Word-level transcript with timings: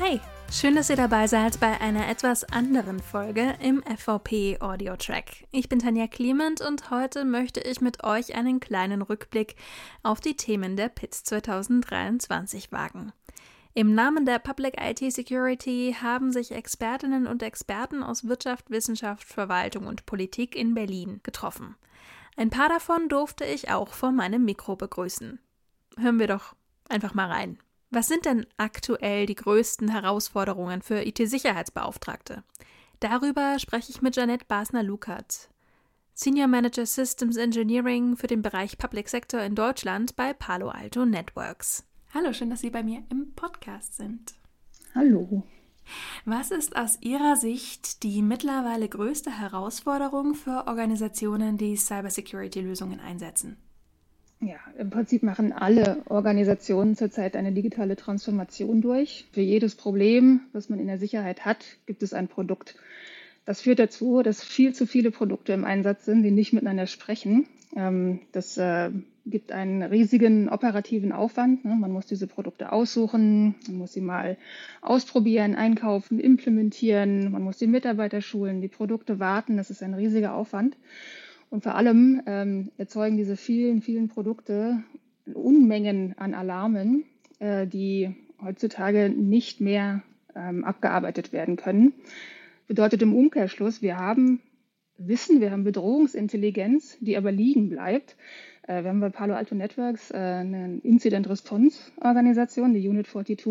Hi, 0.00 0.20
schön, 0.50 0.74
dass 0.74 0.90
ihr 0.90 0.96
dabei 0.96 1.28
seid 1.28 1.60
bei 1.60 1.80
einer 1.80 2.08
etwas 2.08 2.42
anderen 2.42 2.98
Folge 2.98 3.54
im 3.60 3.80
FVP 3.84 4.58
Audio 4.60 4.96
Track. 4.96 5.46
Ich 5.52 5.68
bin 5.68 5.78
Tanja 5.78 6.08
Clement 6.08 6.60
und 6.62 6.90
heute 6.90 7.24
möchte 7.24 7.60
ich 7.60 7.80
mit 7.80 8.02
euch 8.02 8.34
einen 8.34 8.58
kleinen 8.58 9.02
Rückblick 9.02 9.54
auf 10.02 10.20
die 10.20 10.36
Themen 10.36 10.76
der 10.76 10.88
PITS 10.88 11.22
2023 11.22 12.72
wagen. 12.72 13.12
Im 13.72 13.94
Namen 13.94 14.26
der 14.26 14.40
Public 14.40 14.80
IT 14.80 15.12
Security 15.12 15.94
haben 16.02 16.32
sich 16.32 16.50
Expertinnen 16.50 17.28
und 17.28 17.44
Experten 17.44 18.02
aus 18.02 18.26
Wirtschaft, 18.26 18.70
Wissenschaft, 18.70 19.28
Verwaltung 19.28 19.86
und 19.86 20.06
Politik 20.06 20.56
in 20.56 20.74
Berlin 20.74 21.20
getroffen. 21.22 21.76
Ein 22.36 22.50
paar 22.50 22.68
davon 22.68 23.08
durfte 23.08 23.44
ich 23.44 23.70
auch 23.70 23.90
vor 23.90 24.10
meinem 24.10 24.44
Mikro 24.44 24.74
begrüßen. 24.74 25.38
Hören 25.98 26.18
wir 26.18 26.26
doch 26.26 26.56
einfach 26.88 27.14
mal 27.14 27.30
rein. 27.30 27.58
Was 27.94 28.08
sind 28.08 28.24
denn 28.24 28.44
aktuell 28.56 29.24
die 29.24 29.36
größten 29.36 29.88
Herausforderungen 29.88 30.82
für 30.82 31.06
IT-Sicherheitsbeauftragte? 31.06 32.42
Darüber 32.98 33.60
spreche 33.60 33.92
ich 33.92 34.02
mit 34.02 34.16
Janette 34.16 34.46
Basner-Lukert, 34.48 35.48
Senior 36.12 36.48
Manager 36.48 36.86
Systems 36.86 37.36
Engineering 37.36 38.16
für 38.16 38.26
den 38.26 38.42
Bereich 38.42 38.78
Public 38.78 39.08
Sector 39.08 39.42
in 39.42 39.54
Deutschland 39.54 40.16
bei 40.16 40.32
Palo 40.32 40.70
Alto 40.70 41.06
Networks. 41.06 41.86
Hallo, 42.12 42.32
schön, 42.32 42.50
dass 42.50 42.62
Sie 42.62 42.70
bei 42.70 42.82
mir 42.82 43.04
im 43.10 43.32
Podcast 43.36 43.94
sind. 43.94 44.34
Hallo. 44.96 45.44
Was 46.24 46.50
ist 46.50 46.74
aus 46.74 46.98
Ihrer 47.00 47.36
Sicht 47.36 48.02
die 48.02 48.22
mittlerweile 48.22 48.88
größte 48.88 49.30
Herausforderung 49.30 50.34
für 50.34 50.66
Organisationen, 50.66 51.58
die 51.58 51.76
Cybersecurity-Lösungen 51.76 52.98
einsetzen? 52.98 53.56
Ja, 54.40 54.56
im 54.78 54.90
Prinzip 54.90 55.22
machen 55.22 55.52
alle 55.52 56.02
Organisationen 56.08 56.96
zurzeit 56.96 57.36
eine 57.36 57.52
digitale 57.52 57.96
Transformation 57.96 58.82
durch. 58.82 59.26
Für 59.32 59.40
jedes 59.40 59.74
Problem, 59.74 60.40
was 60.52 60.68
man 60.68 60.78
in 60.80 60.86
der 60.86 60.98
Sicherheit 60.98 61.44
hat, 61.44 61.64
gibt 61.86 62.02
es 62.02 62.12
ein 62.12 62.28
Produkt. 62.28 62.76
Das 63.46 63.62
führt 63.62 63.78
dazu, 63.78 64.22
dass 64.22 64.42
viel 64.42 64.74
zu 64.74 64.86
viele 64.86 65.10
Produkte 65.10 65.52
im 65.52 65.64
Einsatz 65.64 66.04
sind, 66.04 66.22
die 66.22 66.30
nicht 66.30 66.52
miteinander 66.52 66.86
sprechen. 66.86 67.46
Ähm, 67.76 68.20
das 68.32 68.56
äh, 68.56 68.90
gibt 69.26 69.52
einen 69.52 69.82
riesigen 69.82 70.48
operativen 70.48 71.12
Aufwand. 71.12 71.64
Ne? 71.64 71.74
Man 71.74 71.92
muss 71.92 72.06
diese 72.06 72.26
Produkte 72.26 72.72
aussuchen, 72.72 73.54
man 73.66 73.78
muss 73.78 73.92
sie 73.92 74.00
mal 74.00 74.36
ausprobieren, 74.80 75.54
einkaufen, 75.54 76.20
implementieren, 76.20 77.30
man 77.32 77.42
muss 77.42 77.58
die 77.58 77.66
Mitarbeiter 77.66 78.20
schulen, 78.20 78.60
die 78.60 78.68
Produkte 78.68 79.18
warten. 79.18 79.56
Das 79.56 79.70
ist 79.70 79.82
ein 79.82 79.94
riesiger 79.94 80.34
Aufwand. 80.34 80.76
Und 81.50 81.62
vor 81.62 81.74
allem 81.74 82.22
ähm, 82.26 82.70
erzeugen 82.78 83.16
diese 83.16 83.36
vielen, 83.36 83.80
vielen 83.80 84.08
Produkte 84.08 84.82
Unmengen 85.32 86.14
an 86.18 86.34
Alarmen, 86.34 87.04
äh, 87.38 87.66
die 87.66 88.14
heutzutage 88.42 89.08
nicht 89.08 89.60
mehr 89.60 90.02
ähm, 90.34 90.64
abgearbeitet 90.64 91.32
werden 91.32 91.56
können. 91.56 91.94
Bedeutet 92.66 93.02
im 93.02 93.14
Umkehrschluss, 93.14 93.82
wir 93.82 93.98
haben 93.98 94.40
Wissen, 94.96 95.40
wir 95.40 95.50
haben 95.50 95.64
Bedrohungsintelligenz, 95.64 96.98
die 97.00 97.16
aber 97.16 97.32
liegen 97.32 97.68
bleibt. 97.68 98.16
Äh, 98.66 98.82
wir 98.82 98.90
haben 98.90 99.00
bei 99.00 99.10
Palo 99.10 99.34
Alto 99.34 99.54
Networks 99.54 100.10
äh, 100.10 100.16
eine 100.16 100.78
Incident-Response-Organisation, 100.82 102.74
die 102.74 102.88
Unit 102.88 103.06
42. 103.06 103.46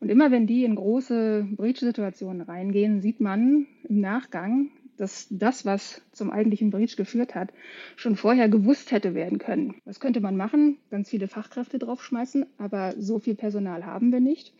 Und 0.00 0.08
immer 0.08 0.30
wenn 0.30 0.46
die 0.46 0.64
in 0.64 0.74
große 0.74 1.46
Breach-Situationen 1.56 2.42
reingehen, 2.42 3.00
sieht 3.00 3.20
man 3.20 3.66
im 3.88 4.00
Nachgang, 4.00 4.70
dass 5.02 5.26
das, 5.30 5.66
was 5.66 6.00
zum 6.12 6.30
eigentlichen 6.30 6.70
Breach 6.70 6.96
geführt 6.96 7.34
hat, 7.34 7.52
schon 7.96 8.14
vorher 8.14 8.48
gewusst 8.48 8.92
hätte 8.92 9.14
werden 9.14 9.38
können. 9.38 9.74
Was 9.84 9.98
könnte 9.98 10.20
man 10.20 10.36
machen? 10.36 10.78
Ganz 10.90 11.10
viele 11.10 11.26
Fachkräfte 11.26 11.80
draufschmeißen, 11.80 12.46
aber 12.56 12.94
so 12.96 13.18
viel 13.18 13.34
Personal 13.34 13.84
haben 13.84 14.12
wir 14.12 14.20
nicht. 14.20 14.54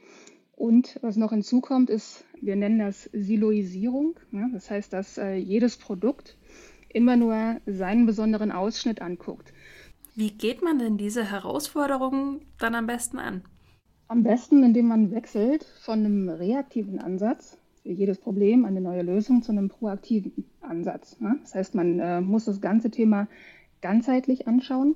Und 0.57 0.99
was 1.01 1.17
noch 1.17 1.31
hinzukommt, 1.31 1.91
ist, 1.91 2.25
wir 2.41 2.57
nennen 2.57 2.81
das 2.81 3.05
Siloisierung. 3.13 4.19
Das 4.53 4.69
heißt, 4.69 4.93
dass 4.93 5.17
äh, 5.17 5.37
jedes 5.37 5.77
Produkt 5.77 6.37
immer 6.89 7.17
nur 7.17 7.61
seinen 7.67 8.05
besonderen 8.05 8.51
Ausschnitt 8.51 9.01
anguckt. 9.01 9.53
Wie 10.17 10.33
geht 10.33 10.61
man 10.61 10.81
denn 10.81 10.99
diese 10.99 11.31
Herausforderungen 11.31 12.43
dann 12.59 12.75
am 12.75 12.87
besten 12.87 13.19
an? 13.19 13.43
Am 14.09 14.25
besten, 14.25 14.65
indem 14.65 14.89
man 14.89 15.13
wechselt 15.13 15.65
von 15.81 16.01
einem 16.01 16.29
reaktiven 16.29 16.99
Ansatz 16.99 17.59
für 17.83 17.91
jedes 17.91 18.19
Problem 18.19 18.65
eine 18.65 18.81
neue 18.81 19.03
Lösung 19.03 19.43
zu 19.43 19.53
einem 19.53 19.69
proaktiven 19.69 20.45
Ansatz. 20.61 21.21
Ne? 21.21 21.39
Das 21.43 21.55
heißt, 21.55 21.75
man 21.75 21.99
äh, 21.99 22.21
muss 22.21 22.45
das 22.45 22.61
ganze 22.61 22.91
Thema 22.91 23.29
ganzheitlich 23.81 24.47
anschauen. 24.47 24.95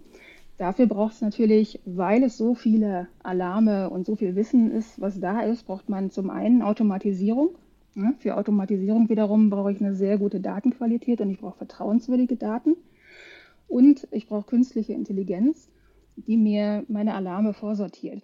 Dafür 0.56 0.86
braucht 0.86 1.14
es 1.14 1.20
natürlich, 1.20 1.80
weil 1.84 2.22
es 2.22 2.38
so 2.38 2.54
viele 2.54 3.08
Alarme 3.22 3.90
und 3.90 4.06
so 4.06 4.16
viel 4.16 4.36
Wissen 4.36 4.70
ist, 4.70 5.00
was 5.00 5.20
da 5.20 5.40
ist, 5.40 5.66
braucht 5.66 5.88
man 5.88 6.10
zum 6.10 6.30
einen 6.30 6.62
Automatisierung. 6.62 7.56
Ne? 7.94 8.14
Für 8.20 8.36
Automatisierung 8.36 9.08
wiederum 9.08 9.50
brauche 9.50 9.72
ich 9.72 9.80
eine 9.80 9.94
sehr 9.94 10.16
gute 10.16 10.40
Datenqualität 10.40 11.20
und 11.20 11.30
ich 11.30 11.40
brauche 11.40 11.58
vertrauenswürdige 11.58 12.36
Daten. 12.36 12.76
Und 13.68 14.06
ich 14.12 14.28
brauche 14.28 14.46
künstliche 14.46 14.92
Intelligenz, 14.92 15.68
die 16.16 16.36
mir 16.36 16.84
meine 16.88 17.14
Alarme 17.14 17.52
vorsortiert 17.52 18.22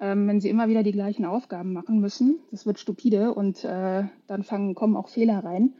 ähm, 0.00 0.28
wenn 0.28 0.40
sie 0.40 0.48
immer 0.48 0.68
wieder 0.68 0.82
die 0.82 0.92
gleichen 0.92 1.24
Aufgaben 1.24 1.72
machen 1.72 2.00
müssen. 2.00 2.38
Das 2.50 2.66
wird 2.66 2.78
stupide 2.78 3.34
und 3.34 3.64
äh, 3.64 4.04
dann 4.26 4.42
fangen, 4.42 4.74
kommen 4.74 4.96
auch 4.96 5.08
Fehler 5.08 5.44
rein. 5.44 5.74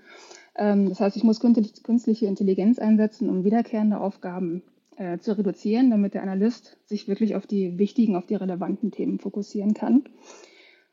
Ähm, 0.56 0.88
das 0.88 1.00
heißt, 1.00 1.16
ich 1.16 1.24
muss 1.24 1.40
künstliche 1.40 2.26
Intelligenz 2.26 2.78
einsetzen, 2.78 3.30
um 3.30 3.44
wiederkehrende 3.44 4.00
Aufgaben 4.00 4.62
äh, 4.96 5.18
zu 5.18 5.36
reduzieren, 5.36 5.90
damit 5.90 6.14
der 6.14 6.22
Analyst 6.22 6.76
sich 6.84 7.06
wirklich 7.06 7.36
auf 7.36 7.46
die 7.46 7.78
wichtigen, 7.78 8.16
auf 8.16 8.26
die 8.26 8.34
relevanten 8.34 8.90
Themen 8.90 9.20
fokussieren 9.20 9.74
kann. 9.74 10.04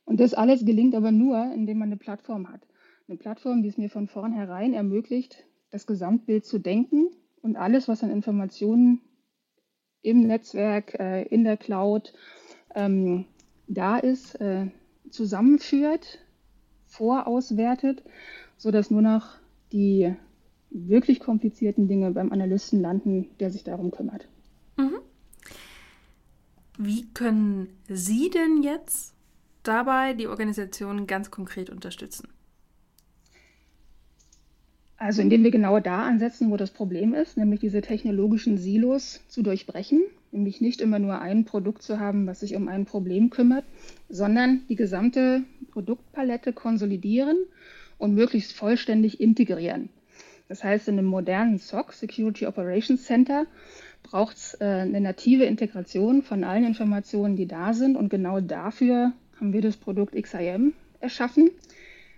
Und 0.06 0.20
das 0.20 0.36
alles 0.36 0.64
gelingt 0.64 0.94
aber 0.96 1.12
nur, 1.12 1.52
indem 1.54 1.80
man 1.80 1.90
eine 1.90 1.98
Plattform 1.98 2.50
hat. 2.50 2.62
Eine 3.08 3.18
Plattform, 3.18 3.64
die 3.64 3.70
es 3.70 3.78
mir 3.78 3.90
von 3.90 4.08
vornherein 4.08 4.74
ermöglicht, 4.74 5.46
das 5.72 5.88
Gesamtbild 5.88 6.46
zu 6.46 6.60
denken 6.60 7.08
und 7.42 7.56
alles, 7.56 7.88
was 7.88 8.04
an 8.04 8.12
Informationen 8.12 9.02
im 10.04 10.22
Netzwerk, 10.22 11.00
äh, 11.00 11.24
in 11.24 11.44
der 11.44 11.58
Cloud, 11.58 12.14
ähm, 12.76 13.26
da 13.68 13.98
ist, 13.98 14.36
äh, 14.36 14.68
zusammenführt, 15.10 16.20
vorauswertet, 16.86 18.04
sodass 18.58 18.92
nur 18.92 19.02
noch 19.02 19.38
die 19.72 20.14
wirklich 20.70 21.20
komplizierten 21.20 21.88
Dinge 21.88 22.12
beim 22.12 22.32
Analysten 22.32 22.82
landen, 22.82 23.30
der 23.40 23.50
sich 23.50 23.64
darum 23.64 23.92
kümmert. 23.92 24.28
Mhm. 24.78 25.00
Wie 26.78 27.06
können 27.14 27.70
Sie 27.88 28.30
denn 28.30 28.62
jetzt 28.62 29.14
dabei 29.64 30.14
die 30.14 30.28
Organisation 30.28 31.08
ganz 31.08 31.32
konkret 31.32 31.70
unterstützen? 31.70 32.28
Also 34.98 35.22
indem 35.22 35.44
wir 35.44 35.52
genau 35.52 35.80
da 35.80 36.06
ansetzen, 36.06 36.52
wo 36.52 36.58
das 36.58 36.72
Problem 36.72 37.14
ist, 37.14 37.38
nämlich 37.38 37.60
diese 37.60 37.82
technologischen 37.82 38.58
Silos 38.58 39.22
zu 39.28 39.44
durchbrechen 39.44 40.04
nämlich 40.36 40.62
nicht 40.62 40.82
immer 40.82 41.00
nur 41.00 41.20
ein 41.20 41.46
Produkt 41.46 41.82
zu 41.82 42.00
haben, 42.00 42.28
was 42.28 42.42
sich 42.42 42.56
um 42.56 42.68
ein 42.68 42.86
Problem 42.86 43.30
kümmert, 43.30 43.66
sondern 44.10 44.62
die 44.70 44.76
gesamte 44.76 45.44
Produktpalette 45.72 46.54
konsolidieren 46.54 47.38
und 47.98 48.14
möglichst 48.14 48.54
vollständig 48.54 49.20
integrieren. 49.20 49.90
Das 50.48 50.64
heißt, 50.64 50.88
in 50.90 51.00
einem 51.00 51.08
modernen 51.08 51.58
SOC, 51.58 51.94
Security 51.94 52.46
Operations 52.46 53.04
Center, 53.04 53.48
braucht 54.04 54.38
es 54.38 54.58
äh, 54.62 54.66
eine 54.66 55.02
native 55.02 55.46
Integration 55.46 56.22
von 56.22 56.44
allen 56.44 56.66
Informationen, 56.66 57.36
die 57.36 57.48
da 57.48 57.74
sind. 57.74 57.96
Und 57.96 58.10
genau 58.10 58.40
dafür 58.40 59.14
haben 59.40 59.54
wir 59.54 59.62
das 59.62 59.78
Produkt 59.78 60.14
XIM 60.14 60.74
erschaffen, 61.00 61.50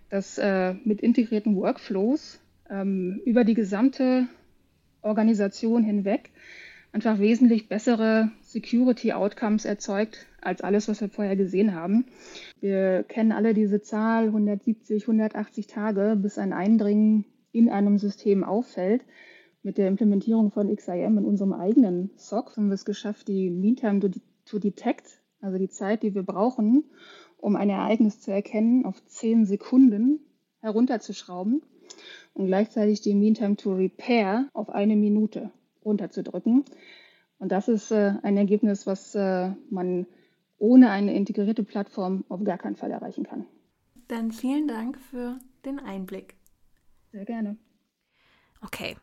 das 0.09 0.37
äh, 0.37 0.73
mit 0.83 1.01
integrierten 1.01 1.55
Workflows 1.55 2.39
ähm, 2.69 3.21
über 3.25 3.45
die 3.45 3.53
gesamte 3.53 4.27
Organisation 5.01 5.83
hinweg 5.83 6.31
einfach 6.97 7.19
wesentlich 7.19 7.69
bessere 7.69 8.31
Security 8.41 9.13
Outcomes 9.13 9.65
erzeugt 9.65 10.25
als 10.41 10.61
alles, 10.61 10.87
was 10.87 10.99
wir 10.99 11.09
vorher 11.09 11.35
gesehen 11.35 11.75
haben. 11.75 12.07
Wir 12.59 13.03
kennen 13.03 13.31
alle 13.31 13.53
diese 13.53 13.83
Zahl 13.83 14.25
170, 14.25 15.03
180 15.03 15.67
Tage, 15.67 16.17
bis 16.19 16.39
ein 16.39 16.53
Eindringen 16.53 17.25
in 17.51 17.69
einem 17.69 17.99
System 17.99 18.43
auffällt. 18.43 19.05
Mit 19.61 19.77
der 19.77 19.89
Implementierung 19.89 20.49
von 20.49 20.75
XIM 20.75 21.19
in 21.19 21.25
unserem 21.25 21.53
eigenen 21.53 22.09
SOC 22.15 22.57
haben 22.57 22.69
wir 22.69 22.73
es 22.73 22.83
geschafft, 22.83 23.27
die 23.27 23.51
Meantime 23.51 23.99
to 24.45 24.57
Detect, 24.57 25.21
also 25.39 25.59
die 25.59 25.69
Zeit, 25.69 26.01
die 26.01 26.15
wir 26.15 26.23
brauchen, 26.23 26.85
um 27.37 27.55
ein 27.55 27.69
Ereignis 27.69 28.21
zu 28.21 28.31
erkennen, 28.31 28.85
auf 28.85 29.05
10 29.05 29.45
Sekunden 29.45 30.21
herunterzuschrauben 30.61 31.61
und 32.33 32.47
gleichzeitig 32.47 33.01
die 33.01 33.13
Meantime 33.13 33.55
to 33.55 33.75
Repair 33.75 34.49
auf 34.53 34.71
eine 34.71 34.95
Minute 34.95 35.51
runterzudrücken. 35.83 36.65
Und 37.39 37.51
das 37.51 37.67
ist 37.67 37.91
äh, 37.91 38.13
ein 38.23 38.37
Ergebnis, 38.37 38.87
was 38.87 39.13
äh, 39.15 39.51
man 39.69 40.07
ohne 40.57 40.89
eine 40.89 41.13
integrierte 41.13 41.63
Plattform 41.63 42.25
auf 42.29 42.43
gar 42.43 42.57
keinen 42.57 42.75
Fall 42.75 42.91
erreichen 42.91 43.25
kann. 43.25 43.45
Dann 44.07 44.31
vielen 44.31 44.67
Dank 44.67 44.97
für 44.97 45.37
den 45.65 45.79
Einblick. 45.79 46.35
Sehr 47.11 47.25
gerne. 47.25 47.57
Okay, 48.63 48.97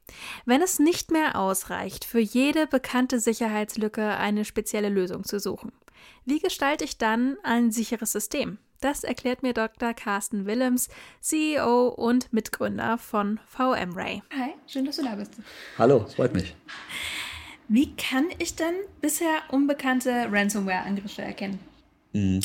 wenn 0.46 0.62
es 0.62 0.80
nicht 0.80 1.12
mehr 1.12 1.38
ausreicht, 1.38 2.04
für 2.04 2.18
jede 2.18 2.66
bekannte 2.66 3.20
Sicherheitslücke 3.20 4.16
eine 4.16 4.44
spezielle 4.44 4.88
Lösung 4.88 5.22
zu 5.22 5.38
suchen, 5.38 5.70
wie 6.24 6.40
gestalte 6.40 6.84
ich 6.84 6.98
dann 6.98 7.36
ein 7.44 7.70
sicheres 7.70 8.10
System, 8.10 8.58
Das 8.84 9.02
erklärt 9.02 9.42
mir 9.42 9.54
Dr. 9.54 9.94
Carsten 9.94 10.44
Willems, 10.44 10.90
CEO 11.22 11.88
und 11.88 12.30
Mitgründer 12.34 12.98
von 12.98 13.40
VMray. 13.48 14.22
Hi, 14.38 14.50
schön, 14.66 14.84
dass 14.84 14.96
du 14.96 15.04
da 15.04 15.14
bist. 15.14 15.32
Hallo, 15.78 16.04
es 16.06 16.16
freut 16.16 16.34
mich. 16.34 16.54
Wie 17.66 17.96
kann 17.96 18.26
ich 18.38 18.56
denn 18.56 18.74
bisher 19.00 19.40
unbekannte 19.48 20.28
Ransomware-Angriffe 20.30 21.22
erkennen? 21.22 21.60
Mhm. 22.12 22.40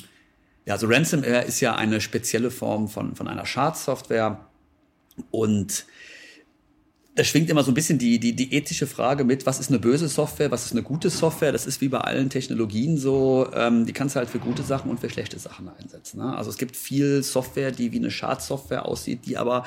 Ja, 0.63 0.75
also 0.75 0.88
Ransomware 0.88 1.44
ist 1.44 1.59
ja 1.59 1.75
eine 1.75 2.00
spezielle 2.00 2.51
Form 2.51 2.88
von, 2.88 3.18
von 3.18 3.27
einer 3.27 3.45
Schadsoftware 3.45 4.39
und 5.31 5.86
da 7.19 7.25
schwingt 7.25 7.50
immer 7.50 7.63
so 7.63 7.71
ein 7.71 7.74
bisschen 7.74 8.00
die, 8.00 8.18
die, 8.18 8.33
die 8.33 8.54
ethische 8.54 8.88
Frage 8.88 9.25
mit, 9.25 9.45
was 9.45 9.60
ist 9.60 9.69
eine 9.69 9.77
böse 9.77 10.07
Software, 10.07 10.51
was 10.51 10.66
ist 10.66 10.71
eine 10.71 10.83
gute 10.83 11.10
Software. 11.10 11.51
Das 11.51 11.66
ist 11.66 11.81
wie 11.81 11.89
bei 11.89 12.00
allen 12.00 12.30
Technologien 12.30 12.98
so, 12.98 13.50
ähm, 13.54 13.86
die 13.86 13.92
kannst 13.92 14.16
du 14.16 14.19
halt 14.19 14.30
für 14.30 14.39
gute 14.39 14.63
Sachen 14.63 14.89
und 14.89 15.01
für 15.01 15.10
schlechte 15.10 15.38
Sachen 15.38 15.68
einsetzen. 15.68 16.19
Ne? 16.19 16.33
Also 16.38 16.50
es 16.50 16.57
gibt 16.57 16.77
viel 16.77 17.21
Software, 17.21 17.71
die 17.71 17.92
wie 17.92 17.98
eine 17.98 18.10
Schadsoftware 18.10 18.86
aussieht, 18.86 19.25
die 19.25 19.36
aber 19.36 19.66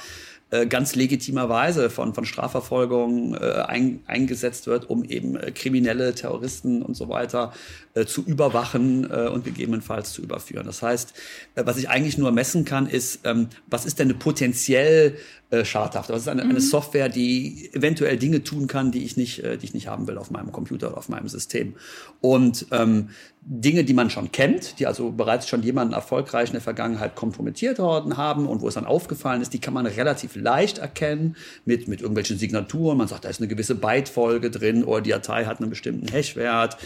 äh, 0.53 0.67
ganz 0.67 0.95
legitimerweise 0.95 1.89
von, 1.89 2.13
von 2.13 2.27
Strafverfolgung 2.27 3.35
äh, 3.35 3.63
ein, 3.67 4.01
eingesetzt 4.07 4.67
wird, 4.67 4.91
um 4.91 5.03
eben 5.03 5.35
äh, 5.35 5.51
Kriminelle, 5.51 6.15
Terroristen 6.15 6.83
und 6.83 6.95
so 6.95 7.09
weiter 7.09 7.55
äh, 7.95 8.05
zu 8.05 8.23
überwachen 8.23 9.11
äh, 9.11 9.29
und 9.29 9.45
gegebenenfalls 9.45 10.13
zu 10.13 10.21
überführen. 10.21 10.67
Das 10.67 10.83
heißt, 10.83 11.15
was 11.55 11.79
ich 11.79 11.89
eigentlich 11.89 12.19
nur 12.19 12.33
messen 12.33 12.67
kann, 12.67 12.87
ist, 12.87 13.21
ähm, 13.25 13.49
was 13.67 13.87
ist 13.87 13.99
denn 13.99 14.09
eine 14.09 14.19
potenziell 14.19 15.17
äh, 15.49 15.65
schadhaft? 15.65 16.11
Was 16.11 16.23
ist 16.23 16.29
eine, 16.29 16.45
mhm. 16.45 16.51
eine 16.51 16.61
Software, 16.61 17.09
die 17.09 17.71
eventuell 17.73 18.19
Dinge 18.19 18.45
tun 18.45 18.67
kann, 18.67 18.93
die 18.93 19.05
ich 19.05 19.17
nicht, 19.17 19.43
die 19.43 19.65
ich 19.65 19.73
nicht 19.73 19.89
haben 19.89 20.07
will 20.07 20.19
auf 20.19 20.31
meinem 20.31 20.53
Computer 20.53 20.89
oder 20.89 20.99
auf 20.99 21.09
meinem 21.09 21.29
System? 21.29 21.75
Und 22.21 22.67
ähm, 22.73 23.09
Dinge, 23.45 23.83
die 23.83 23.93
man 23.93 24.09
schon 24.09 24.31
kennt, 24.31 24.79
die 24.79 24.87
also 24.87 25.11
bereits 25.11 25.49
schon 25.49 25.63
jemanden 25.65 25.95
erfolgreich 25.95 26.51
in 26.51 26.53
der 26.53 26.63
Vergangenheit 26.63 27.17
kompromittiert 27.17 27.81
worden 27.81 28.17
haben 28.17 28.47
und 28.47 28.61
wo 28.61 28.69
es 28.69 28.75
dann 28.75 28.87
aufgefallen 28.87 29.43
ist, 29.43 29.53
die 29.53 29.59
kann 29.59 29.75
man 29.75 29.85
relativ 29.87 30.37
leicht 30.43 30.79
erkennen 30.79 31.37
mit, 31.65 31.89
mit 31.89 32.01
irgendwelchen 32.01 32.39
Signaturen. 32.39 32.99
Man 32.99 33.09
sagt, 33.09 33.25
da 33.25 33.29
ist 33.29 33.41
eine 33.41 33.49
gewisse 33.49 33.75
Bytefolge 33.75 34.51
drin 34.51 34.85
oder 34.85 35.01
die 35.01 35.11
Datei 35.11 35.45
hat 35.45 35.61
einen 35.61 35.71
bestimmten 35.71 36.09
Hashwert. 36.09 36.77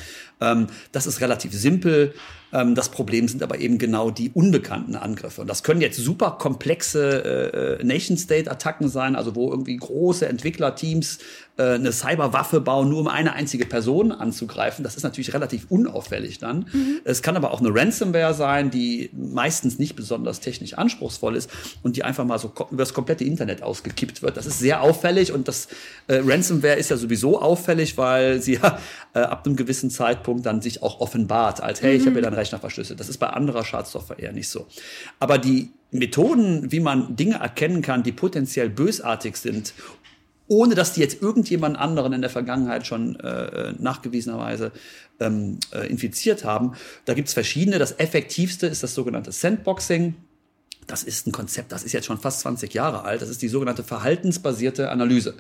Ähm, 0.41 0.67
das 0.93 1.07
ist 1.07 1.21
relativ 1.21 1.53
simpel. 1.53 2.15
Ähm, 2.53 2.75
das 2.75 2.91
Problem 2.91 3.29
sind 3.29 3.43
aber 3.43 3.59
eben 3.59 3.79
genau 3.79 4.11
die 4.11 4.31
unbekannten 4.31 4.95
Angriffe. 4.97 5.41
Und 5.41 5.49
das 5.49 5.63
können 5.63 5.81
jetzt 5.81 5.97
super 5.97 6.33
komplexe 6.39 7.79
äh, 7.81 7.85
Nation-State-Attacken 7.85 8.89
sein, 8.89 9.17
also 9.17 9.35
wo 9.35 9.51
irgendwie 9.51 9.77
große 9.77 10.27
Entwicklerteams 10.27 11.19
äh, 11.57 11.75
eine 11.75 11.93
Cyberwaffe 11.93 12.61
bauen, 12.61 12.89
nur 12.89 13.01
um 13.01 13.09
eine 13.09 13.33
einzige 13.33 13.67
Person 13.67 14.13
anzugreifen. 14.13 14.85
Das 14.85 14.97
ist 14.97 15.03
natürlich 15.03 15.35
relativ 15.35 15.67
unauffällig 15.71 16.39
dann. 16.39 16.67
Mhm. 16.73 17.01
Es 17.05 17.23
kann 17.23 17.37
aber 17.37 17.51
auch 17.51 17.61
eine 17.61 17.75
Ransomware 17.75 18.35
sein, 18.35 18.71
die 18.71 19.11
meistens 19.13 19.79
nicht 19.79 19.97
besonders 19.97 20.41
technisch 20.41 20.75
anspruchsvoll 20.75 21.35
ist 21.35 21.51
und 21.83 21.97
die 21.97 22.05
einfach 22.05 22.25
mal 22.25 22.39
so 22.39 22.53
über 22.71 22.83
das 22.83 22.95
komplette 22.95 23.25
Internet 23.25 23.63
ausgekippt 23.63 24.23
wird. 24.23 24.37
Das 24.37 24.47
ist 24.47 24.59
sehr 24.59 24.83
auffällig 24.83 25.33
und 25.33 25.49
das 25.49 25.69
äh, 26.09 26.21
Ransomware 26.25 26.77
ist 26.77 26.91
ja 26.91 26.97
sowieso 26.97 27.41
auffällig, 27.41 27.97
weil 27.97 28.41
sie 28.41 28.55
ja 28.55 28.79
äh, 29.15 29.21
ab 29.21 29.47
einem 29.47 29.57
gewissen 29.57 29.91
Zeitpunkt 29.91 30.26
dann 30.35 30.63
sich 30.63 30.83
auch 30.83 31.01
offenbart 31.01 31.63
als, 31.63 31.83
hey, 31.83 31.95
mhm. 31.95 32.01
ich 32.01 32.07
habe 32.07 32.17
ja 32.17 32.23
deinen 32.23 32.35
Rechner 32.35 32.59
verschlüsselt. 32.59 33.01
Das 33.01 33.09
ist 33.09 33.19
bei 33.19 33.29
anderer 33.29 33.65
Schadsoftware 33.65 34.19
eher 34.19 34.33
nicht 34.33 34.49
so. 34.49 34.67
Aber 35.19 35.39
die 35.39 35.71
Methoden, 35.91 36.71
wie 36.73 36.81
man 36.81 37.17
Dinge 37.17 37.37
erkennen 37.37 37.83
kann, 37.83 38.03
die 38.03 38.13
potenziell 38.13 38.69
bösartig 38.69 39.37
sind 39.37 39.75
ohne 40.49 40.75
dass 40.75 40.93
die 40.93 41.01
jetzt 41.01 41.23
irgendjemand 41.23 41.77
anderen 41.77 42.13
in 42.13 42.21
der 42.21 42.31
Vergangenheit 42.31 42.87
schon 42.87 43.19
äh, 43.21 43.73
nachgewiesenerweise 43.79 44.73
ähm, 45.19 45.59
äh, 45.73 45.87
infiziert 45.89 46.45
haben. 46.45 46.75
Da 47.05 47.15
gibt's 47.15 47.33
verschiedene. 47.33 47.79
Das 47.79 47.99
effektivste 47.99 48.67
ist 48.67 48.83
das 48.83 48.95
sogenannte 48.95 49.33
Sandboxing. 49.33 50.15
Das 50.87 51.03
ist 51.03 51.27
ein 51.27 51.33
Konzept, 51.33 51.73
das 51.73 51.83
ist 51.83 51.93
jetzt 51.93 52.07
schon 52.07 52.19
fast 52.19 52.41
20 52.41 52.73
Jahre 52.73 53.03
alt. 53.03 53.21
Das 53.21 53.29
ist 53.29 53.43
die 53.43 53.49
sogenannte 53.49 53.83
verhaltensbasierte 53.83 54.91
Analyse. 54.91 55.35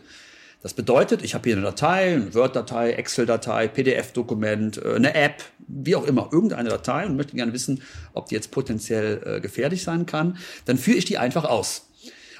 Das 0.62 0.74
bedeutet, 0.74 1.22
ich 1.22 1.34
habe 1.34 1.48
hier 1.48 1.56
eine 1.56 1.64
Datei, 1.64 2.14
eine 2.14 2.34
Word-Datei, 2.34 2.92
Excel-Datei, 2.92 3.68
PDF-Dokument, 3.68 4.78
äh, 4.78 4.94
eine 4.94 5.14
App, 5.14 5.42
wie 5.68 5.96
auch 5.96 6.04
immer, 6.04 6.30
irgendeine 6.32 6.68
Datei 6.68 7.06
und 7.06 7.16
möchte 7.16 7.36
gerne 7.36 7.52
wissen, 7.52 7.82
ob 8.14 8.28
die 8.28 8.34
jetzt 8.34 8.50
potenziell 8.50 9.22
äh, 9.24 9.40
gefährlich 9.40 9.82
sein 9.84 10.06
kann. 10.06 10.38
Dann 10.64 10.78
führe 10.78 10.98
ich 10.98 11.04
die 11.04 11.18
einfach 11.18 11.44
aus 11.44 11.86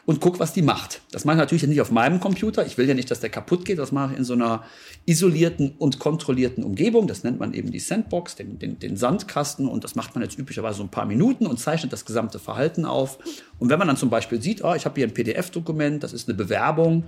und 0.07 0.21
guck, 0.21 0.39
was 0.39 0.53
die 0.53 0.63
macht. 0.63 1.03
Das 1.11 1.25
mache 1.25 1.35
ich 1.35 1.41
natürlich 1.41 1.67
nicht 1.67 1.81
auf 1.81 1.91
meinem 1.91 2.21
Computer. 2.21 2.65
Ich 2.65 2.79
will 2.79 2.89
ja 2.89 2.95
nicht, 2.95 3.11
dass 3.11 3.21
der 3.21 3.29
kaputt 3.29 3.65
geht. 3.65 3.79
Das 3.79 3.91
mache 3.91 4.13
ich 4.13 4.19
in 4.19 4.25
so 4.25 4.35
einer 4.35 4.63
isolierten 5.05 5.75
und 5.79 5.99
kontrollierten 5.99 6.63
Umgebung. 6.63 7.09
Das 7.09 7.25
nennt 7.25 7.41
man 7.41 7.53
eben 7.53 7.73
die 7.73 7.81
Sandbox, 7.81 8.37
den, 8.37 8.59
den, 8.61 8.79
den 8.79 8.97
Sandkasten. 8.97 9.67
Und 9.69 9.83
das 9.83 9.97
macht 9.97 10.15
man 10.15 10.23
jetzt 10.23 10.39
üblicherweise 10.39 10.79
so 10.79 10.85
ein 10.85 10.91
paar 10.91 11.07
Minuten 11.07 11.47
und 11.47 11.59
zeichnet 11.59 11.93
das 11.93 12.05
gesamte 12.05 12.39
Verhalten 12.39 12.85
auf. 12.85 13.19
Und 13.59 13.69
wenn 13.69 13.81
man 13.81 13.89
dann 13.89 13.97
zum 13.97 14.09
Beispiel 14.09 14.41
sieht, 14.41 14.63
oh, 14.63 14.75
ich 14.75 14.85
habe 14.85 14.95
hier 14.95 15.09
ein 15.09 15.15
PDF-Dokument, 15.15 16.03
das 16.05 16.13
ist 16.13 16.29
eine 16.29 16.37
Bewerbung, 16.37 17.05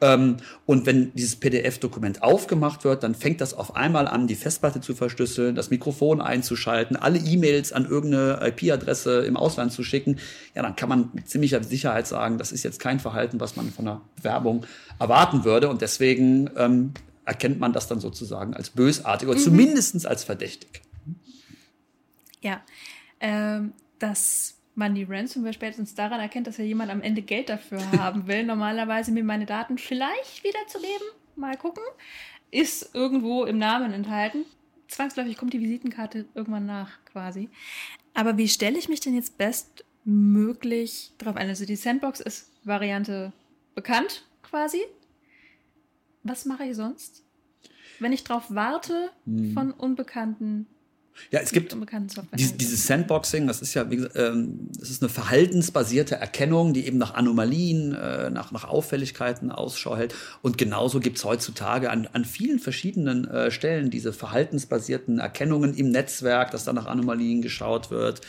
und 0.00 0.86
wenn 0.86 1.12
dieses 1.14 1.34
PDF-Dokument 1.36 2.22
aufgemacht 2.22 2.84
wird, 2.84 3.02
dann 3.02 3.16
fängt 3.16 3.40
das 3.40 3.52
auf 3.52 3.74
einmal 3.74 4.06
an, 4.06 4.28
die 4.28 4.36
Festplatte 4.36 4.80
zu 4.80 4.94
verschlüsseln, 4.94 5.56
das 5.56 5.70
Mikrofon 5.70 6.20
einzuschalten, 6.20 6.96
alle 6.96 7.18
E-Mails 7.18 7.72
an 7.72 7.84
irgendeine 7.84 8.38
IP-Adresse 8.46 9.24
im 9.24 9.36
Ausland 9.36 9.72
zu 9.72 9.82
schicken. 9.82 10.18
Ja, 10.54 10.62
dann 10.62 10.76
kann 10.76 10.88
man 10.88 11.10
mit 11.14 11.28
ziemlicher 11.28 11.64
Sicherheit 11.64 12.06
sagen, 12.06 12.38
das 12.38 12.52
ist 12.52 12.62
jetzt 12.62 12.78
kein 12.78 13.00
Verhalten, 13.00 13.40
was 13.40 13.56
man 13.56 13.72
von 13.72 13.88
einer 13.88 14.00
Werbung 14.22 14.64
erwarten 15.00 15.44
würde. 15.44 15.68
Und 15.68 15.82
deswegen 15.82 16.48
ähm, 16.56 16.94
erkennt 17.24 17.58
man 17.58 17.72
das 17.72 17.88
dann 17.88 17.98
sozusagen 17.98 18.54
als 18.54 18.70
bösartig 18.70 19.28
oder 19.28 19.38
mhm. 19.38 19.42
zumindest 19.42 20.06
als 20.06 20.22
verdächtig. 20.22 20.82
Ja, 22.40 22.60
ähm, 23.18 23.72
das 23.98 24.57
man 24.78 24.94
die 24.94 25.04
Ransomware 25.04 25.52
spätestens 25.52 25.94
daran 25.94 26.20
erkennt, 26.20 26.46
dass 26.46 26.56
ja 26.56 26.64
jemand 26.64 26.90
am 26.90 27.02
Ende 27.02 27.20
Geld 27.20 27.48
dafür 27.48 27.80
haben 27.98 28.26
will, 28.26 28.44
normalerweise 28.44 29.12
mir 29.12 29.24
meine 29.24 29.44
Daten 29.44 29.76
vielleicht 29.76 30.44
wiederzugeben. 30.44 31.06
Mal 31.36 31.56
gucken. 31.56 31.82
Ist 32.50 32.94
irgendwo 32.94 33.44
im 33.44 33.58
Namen 33.58 33.92
enthalten. 33.92 34.44
Zwangsläufig 34.86 35.36
kommt 35.36 35.52
die 35.52 35.60
Visitenkarte 35.60 36.24
irgendwann 36.34 36.64
nach, 36.64 37.04
quasi. 37.04 37.50
Aber 38.14 38.38
wie 38.38 38.48
stelle 38.48 38.78
ich 38.78 38.88
mich 38.88 39.00
denn 39.00 39.14
jetzt 39.14 39.36
bestmöglich 39.36 41.12
drauf 41.18 41.36
ein? 41.36 41.48
Also 41.48 41.66
die 41.66 41.76
Sandbox 41.76 42.20
ist 42.20 42.50
Variante 42.64 43.32
bekannt, 43.74 44.24
quasi. 44.42 44.80
Was 46.22 46.46
mache 46.46 46.64
ich 46.64 46.76
sonst? 46.76 47.24
Wenn 47.98 48.12
ich 48.12 48.24
darauf 48.24 48.46
warte, 48.48 49.10
hm. 49.24 49.52
von 49.52 49.72
Unbekannten 49.72 50.66
ja, 51.30 51.40
es 51.40 51.52
gibt 51.52 51.76
dieses, 52.36 52.56
dieses 52.56 52.86
Sandboxing, 52.86 53.46
das 53.46 53.60
ist 53.60 53.74
ja, 53.74 53.90
wie 53.90 53.96
gesagt, 53.96 54.16
ähm, 54.16 54.68
das 54.78 54.90
ist 54.90 55.02
eine 55.02 55.08
verhaltensbasierte 55.08 56.14
Erkennung, 56.14 56.72
die 56.72 56.86
eben 56.86 56.98
nach 56.98 57.14
Anomalien, 57.14 57.94
äh, 57.94 58.30
nach, 58.30 58.52
nach 58.52 58.64
Auffälligkeiten 58.64 59.50
Ausschau 59.50 59.96
hält. 59.96 60.14
Und 60.42 60.58
genauso 60.58 61.00
gibt's 61.00 61.24
heutzutage 61.24 61.90
an, 61.90 62.08
an 62.12 62.24
vielen 62.24 62.58
verschiedenen 62.58 63.26
äh, 63.28 63.50
Stellen 63.50 63.90
diese 63.90 64.12
verhaltensbasierten 64.12 65.18
Erkennungen 65.18 65.74
im 65.74 65.90
Netzwerk, 65.90 66.50
dass 66.50 66.64
da 66.64 66.72
nach 66.72 66.86
Anomalien 66.86 67.42
geschaut 67.42 67.90
wird. 67.90 68.20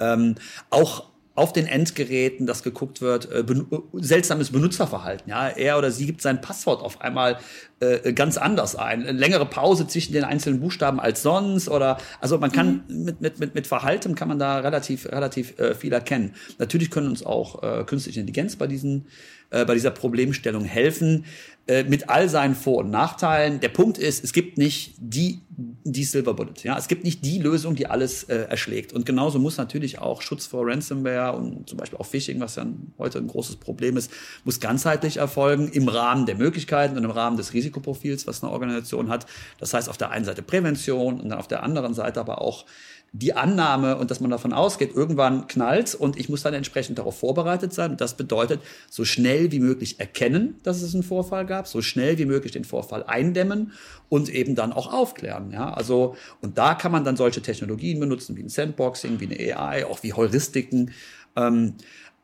Ähm, 0.00 0.34
auch 0.70 1.10
auf 1.38 1.52
den 1.52 1.66
Endgeräten, 1.66 2.46
dass 2.46 2.62
geguckt 2.62 3.00
wird, 3.00 3.30
äh, 3.30 3.42
ben 3.42 3.66
seltsames 3.94 4.50
Benutzerverhalten. 4.50 5.30
Ja, 5.30 5.48
er 5.48 5.78
oder 5.78 5.90
sie 5.90 6.06
gibt 6.06 6.20
sein 6.20 6.40
Passwort 6.40 6.82
auf 6.82 7.00
einmal 7.00 7.38
äh, 7.80 8.12
ganz 8.12 8.36
anders 8.36 8.74
ein. 8.74 9.02
Längere 9.02 9.46
Pause 9.46 9.86
zwischen 9.86 10.12
den 10.12 10.24
einzelnen 10.24 10.60
Buchstaben 10.60 10.98
als 10.98 11.22
sonst 11.22 11.68
oder 11.68 11.98
also 12.20 12.38
man 12.38 12.50
kann 12.50 12.82
mhm. 12.88 13.04
mit, 13.04 13.20
mit, 13.20 13.38
mit, 13.38 13.54
mit 13.54 13.66
Verhalten 13.68 14.16
kann 14.16 14.28
man 14.28 14.40
da 14.40 14.58
relativ, 14.58 15.06
relativ 15.06 15.58
äh, 15.60 15.74
viel 15.74 15.92
erkennen. 15.92 16.34
Natürlich 16.58 16.90
können 16.90 17.08
uns 17.08 17.24
auch 17.24 17.62
äh, 17.62 17.84
künstliche 17.84 18.18
Intelligenz 18.18 18.56
bei 18.56 18.66
diesen 18.66 19.06
äh, 19.50 19.64
bei 19.64 19.74
dieser 19.74 19.90
Problemstellung 19.90 20.64
helfen, 20.64 21.24
äh, 21.68 21.84
mit 21.84 22.08
all 22.08 22.30
seinen 22.30 22.54
Vor- 22.54 22.78
und 22.78 22.90
Nachteilen. 22.90 23.60
Der 23.60 23.68
Punkt 23.68 23.98
ist, 23.98 24.24
es 24.24 24.32
gibt 24.32 24.56
nicht 24.56 24.94
die, 24.98 25.40
die 25.84 26.04
Silver 26.04 26.32
Bullet. 26.32 26.54
Ja? 26.62 26.78
Es 26.78 26.88
gibt 26.88 27.04
nicht 27.04 27.24
die 27.26 27.38
Lösung, 27.38 27.74
die 27.74 27.86
alles 27.86 28.24
äh, 28.24 28.36
erschlägt. 28.48 28.94
Und 28.94 29.04
genauso 29.04 29.38
muss 29.38 29.58
natürlich 29.58 29.98
auch 29.98 30.22
Schutz 30.22 30.46
vor 30.46 30.66
Ransomware 30.66 31.36
und 31.36 31.68
zum 31.68 31.76
Beispiel 31.76 31.98
auch 31.98 32.06
Phishing, 32.06 32.40
was 32.40 32.56
ja 32.56 32.66
heute 32.98 33.18
ein 33.18 33.26
großes 33.26 33.56
Problem 33.56 33.98
ist, 33.98 34.10
muss 34.44 34.60
ganzheitlich 34.60 35.18
erfolgen 35.18 35.68
im 35.68 35.88
Rahmen 35.88 36.24
der 36.24 36.36
Möglichkeiten 36.36 36.96
und 36.96 37.04
im 37.04 37.10
Rahmen 37.10 37.36
des 37.36 37.52
Risikoprofils, 37.52 38.26
was 38.26 38.42
eine 38.42 38.50
Organisation 38.50 39.10
hat. 39.10 39.26
Das 39.58 39.74
heißt 39.74 39.90
auf 39.90 39.98
der 39.98 40.10
einen 40.10 40.24
Seite 40.24 40.40
Prävention 40.40 41.20
und 41.20 41.28
dann 41.28 41.38
auf 41.38 41.48
der 41.48 41.62
anderen 41.62 41.92
Seite 41.92 42.18
aber 42.20 42.40
auch 42.40 42.64
die 43.12 43.32
Annahme 43.32 43.96
und 43.96 44.10
dass 44.10 44.20
man 44.20 44.30
davon 44.30 44.52
ausgeht, 44.52 44.94
irgendwann 44.94 45.46
knallt 45.46 45.94
und 45.94 46.18
ich 46.18 46.28
muss 46.28 46.42
dann 46.42 46.52
entsprechend 46.52 46.98
darauf 46.98 47.18
vorbereitet 47.18 47.72
sein. 47.72 47.92
Und 47.92 48.00
das 48.00 48.16
bedeutet, 48.16 48.60
so 48.90 49.04
schnell 49.04 49.50
wie 49.50 49.60
möglich 49.60 49.98
erkennen, 49.98 50.56
dass 50.62 50.82
es 50.82 50.94
einen 50.94 51.02
Vorfall 51.02 51.46
gab, 51.46 51.66
so 51.66 51.80
schnell 51.80 52.18
wie 52.18 52.26
möglich 52.26 52.52
den 52.52 52.64
Vorfall 52.64 53.04
eindämmen 53.04 53.72
und 54.10 54.28
eben 54.28 54.54
dann 54.54 54.72
auch 54.72 54.92
aufklären. 54.92 55.50
Ja, 55.52 55.72
also, 55.72 56.16
und 56.42 56.58
da 56.58 56.74
kann 56.74 56.92
man 56.92 57.04
dann 57.04 57.16
solche 57.16 57.40
Technologien 57.40 57.98
benutzen, 57.98 58.36
wie 58.36 58.42
ein 58.42 58.50
Sandboxing, 58.50 59.20
wie 59.20 59.26
eine 59.26 59.58
AI, 59.58 59.86
auch 59.86 60.02
wie 60.02 60.12
Heuristiken. 60.12 60.92
Ähm, 61.34 61.74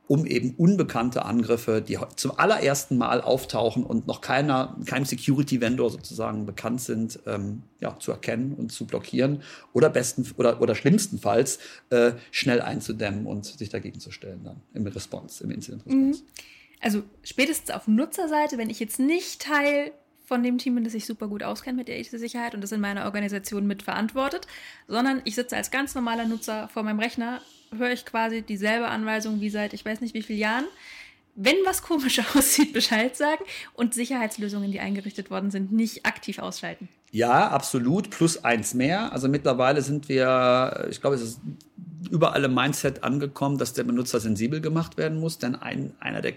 um 0.07 0.27
eben 0.27 0.55
unbekannte 0.57 1.25
Angriffe, 1.25 1.81
die 1.81 1.99
zum 2.17 2.39
allerersten 2.39 2.99
Mal 2.99 3.23
auftauchen 3.23 3.85
und 3.85 4.07
noch 4.07 4.21
keiner, 4.21 4.77
keinem 4.85 5.07
Security-Vendor 5.07 5.91
sozusagen 5.91 6.45
bekannt 6.45 6.83
sind, 6.83 7.19
ähm, 7.27 7.63
ja, 7.81 7.99
zu 7.99 8.13
erkennen 8.13 8.55
und 8.55 8.71
zu 8.71 8.87
blockieren 8.87 9.43
oder 9.73 9.89
besten 9.89 10.27
oder, 10.37 10.61
oder 10.61 10.75
schlimmstenfalls 10.75 11.59
äh, 11.91 12.13
schnell 12.31 12.61
einzudämmen 12.61 13.27
und 13.27 13.47
sich 13.47 13.71
dagegen 13.71 13.99
zu 13.99 14.11
stellen 14.11 14.41
dann 14.45 14.61
im 14.75 14.87
Response, 14.87 15.43
im 15.43 15.51
Incident-Response. 15.51 16.21
Mhm. 16.21 16.27
Also 16.81 17.03
spätestens 17.23 17.71
auf 17.71 17.89
Nutzerseite, 17.89 18.59
wenn 18.59 18.69
ich 18.69 18.81
jetzt 18.81 18.99
nicht 18.99 19.41
Teil 19.41 19.93
von 20.25 20.43
dem 20.43 20.59
Team 20.59 20.75
bin, 20.75 20.85
das 20.85 20.93
sich 20.93 21.07
super 21.07 21.29
gut 21.29 21.43
auskennt 21.43 21.77
mit 21.77 21.89
der 21.89 21.99
IT-Sicherheit 22.01 22.55
und 22.55 22.61
das 22.61 22.73
in 22.73 22.81
meiner 22.81 23.05
Organisation 23.05 23.67
mitverantwortet, 23.67 24.47
sondern 24.89 25.21
ich 25.25 25.35
sitze 25.35 25.57
als 25.57 25.71
ganz 25.71 25.95
normaler 25.95 26.27
Nutzer 26.27 26.69
vor 26.69 26.83
meinem 26.83 27.01
Rechner, 27.01 27.41
höre 27.77 27.93
ich 27.93 28.07
quasi 28.07 28.43
dieselbe 28.43 28.89
Anweisung 28.89 29.41
wie 29.41 29.51
seit 29.51 29.75
ich 29.75 29.85
weiß 29.85 30.01
nicht 30.01 30.15
wie 30.15 30.23
vielen 30.23 30.39
Jahren. 30.39 30.65
Wenn 31.37 31.57
was 31.65 31.83
komisch 31.83 32.21
aussieht, 32.35 32.73
Bescheid 32.73 33.17
sagen 33.17 33.45
und 33.75 33.93
Sicherheitslösungen, 33.95 34.71
die 34.71 34.81
eingerichtet 34.81 35.31
worden 35.31 35.51
sind, 35.51 35.73
nicht 35.73 36.07
aktiv 36.07 36.39
ausschalten. 36.39 36.89
Ja, 37.11 37.49
absolut. 37.49 38.11
Plus 38.11 38.43
eins 38.45 38.75
mehr. 38.75 39.13
Also 39.13 39.29
mittlerweile 39.29 39.83
sind 39.83 40.09
wir, 40.09 40.89
ich 40.91 41.01
glaube, 41.01 41.17
es 41.17 41.23
ist 41.23 41.41
überall 42.11 42.43
im 42.45 42.55
Mindset 42.55 43.05
angekommen, 43.05 43.59
dass 43.59 43.73
der 43.73 43.85
Benutzer 43.85 44.21
sensibel 44.21 44.61
gemacht 44.61 44.97
werden 44.97 45.21
muss. 45.21 45.39
Denn 45.39 45.55
ein, 45.55 45.95
einer 46.01 46.23
der 46.23 46.35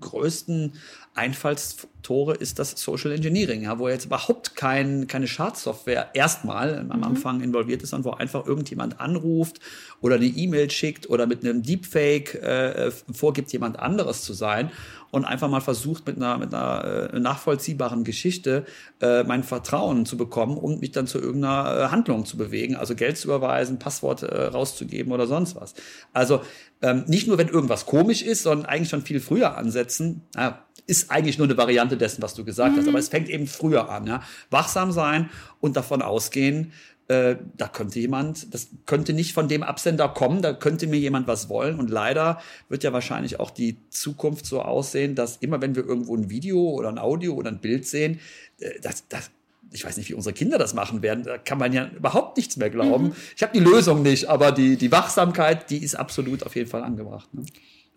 größten 0.00 0.72
Einfallstore 1.14 2.34
ist 2.36 2.58
das 2.58 2.70
Social 2.70 3.12
Engineering, 3.12 3.62
ja, 3.62 3.78
wo 3.78 3.88
jetzt 3.88 4.06
überhaupt 4.06 4.54
kein, 4.54 5.06
keine 5.06 5.26
Schadsoftware 5.26 6.10
erstmal 6.14 6.78
am 6.78 6.98
mhm. 6.98 7.04
Anfang 7.04 7.40
involviert 7.40 7.82
ist, 7.82 7.90
sondern 7.90 8.12
wo 8.12 8.16
einfach 8.16 8.46
irgendjemand 8.46 9.00
anruft 9.00 9.60
oder 10.00 10.14
eine 10.14 10.26
E-Mail 10.26 10.70
schickt 10.70 11.10
oder 11.10 11.26
mit 11.26 11.44
einem 11.44 11.62
Deepfake 11.62 12.34
äh, 12.36 12.90
vorgibt, 13.12 13.52
jemand 13.52 13.78
anderes 13.78 14.22
zu 14.22 14.32
sein 14.32 14.70
und 15.10 15.24
einfach 15.24 15.48
mal 15.48 15.60
versucht, 15.60 16.06
mit 16.06 16.16
einer, 16.16 16.38
mit 16.38 16.54
einer 16.54 17.10
äh, 17.12 17.18
nachvollziehbaren 17.18 18.04
Geschichte 18.04 18.64
äh, 19.00 19.24
mein 19.24 19.42
Vertrauen 19.42 20.06
zu 20.06 20.16
bekommen 20.16 20.56
und 20.56 20.80
mich 20.80 20.92
dann 20.92 21.06
zu 21.06 21.18
irgendeiner 21.18 21.76
äh, 21.76 21.88
Handlung 21.88 22.24
zu 22.24 22.36
bewegen, 22.36 22.76
also 22.76 22.94
Geld 22.94 23.18
zu 23.18 23.28
überweisen, 23.28 23.78
Passwort 23.78 24.22
äh, 24.22 24.44
rauszugeben 24.44 25.12
oder 25.12 25.26
sonst 25.26 25.56
was. 25.56 25.74
Also 26.12 26.40
ähm, 26.82 27.04
nicht 27.06 27.26
nur, 27.26 27.36
wenn 27.36 27.48
irgendwas 27.48 27.86
komisch 27.86 28.22
ist, 28.22 28.44
sondern 28.44 28.66
eigentlich 28.66 28.88
schon 28.88 29.02
viel 29.02 29.20
früher 29.20 29.56
ansetzen. 29.56 29.89
Ja, 30.36 30.64
ist 30.86 31.10
eigentlich 31.10 31.38
nur 31.38 31.46
eine 31.46 31.56
Variante 31.56 31.96
dessen, 31.96 32.22
was 32.22 32.34
du 32.34 32.44
gesagt 32.44 32.74
mhm. 32.74 32.80
hast, 32.80 32.88
aber 32.88 32.98
es 32.98 33.08
fängt 33.08 33.28
eben 33.28 33.46
früher 33.46 33.88
an. 33.90 34.06
Ja? 34.06 34.22
Wachsam 34.50 34.92
sein 34.92 35.30
und 35.60 35.76
davon 35.76 36.02
ausgehen, 36.02 36.72
äh, 37.10 37.36
da 37.56 37.66
könnte 37.66 37.98
jemand, 37.98 38.54
das 38.54 38.68
könnte 38.86 39.12
nicht 39.12 39.32
von 39.32 39.48
dem 39.48 39.64
Absender 39.64 40.08
kommen, 40.08 40.42
da 40.42 40.52
könnte 40.52 40.86
mir 40.86 40.98
jemand 40.98 41.26
was 41.26 41.48
wollen. 41.48 41.78
Und 41.80 41.90
leider 41.90 42.40
wird 42.68 42.84
ja 42.84 42.92
wahrscheinlich 42.92 43.40
auch 43.40 43.50
die 43.50 43.78
Zukunft 43.90 44.46
so 44.46 44.62
aussehen, 44.62 45.16
dass 45.16 45.36
immer 45.38 45.60
wenn 45.60 45.74
wir 45.74 45.84
irgendwo 45.84 46.16
ein 46.16 46.30
Video 46.30 46.60
oder 46.60 46.88
ein 46.88 46.98
Audio 46.98 47.34
oder 47.34 47.50
ein 47.50 47.60
Bild 47.60 47.84
sehen, 47.84 48.20
äh, 48.60 48.78
das, 48.80 49.08
das, 49.08 49.30
ich 49.72 49.84
weiß 49.84 49.96
nicht, 49.96 50.08
wie 50.08 50.14
unsere 50.14 50.34
Kinder 50.34 50.56
das 50.56 50.72
machen 50.72 51.02
werden, 51.02 51.24
da 51.24 51.36
kann 51.36 51.58
man 51.58 51.72
ja 51.72 51.88
überhaupt 51.88 52.36
nichts 52.36 52.56
mehr 52.56 52.70
glauben. 52.70 53.06
Mhm. 53.06 53.14
Ich 53.36 53.42
habe 53.42 53.52
die 53.52 53.64
Lösung 53.64 54.02
nicht, 54.02 54.28
aber 54.28 54.52
die, 54.52 54.76
die 54.76 54.92
Wachsamkeit, 54.92 55.68
die 55.70 55.78
ist 55.78 55.96
absolut 55.96 56.44
auf 56.44 56.54
jeden 56.54 56.70
Fall 56.70 56.84
angebracht. 56.84 57.32
Ne? 57.34 57.42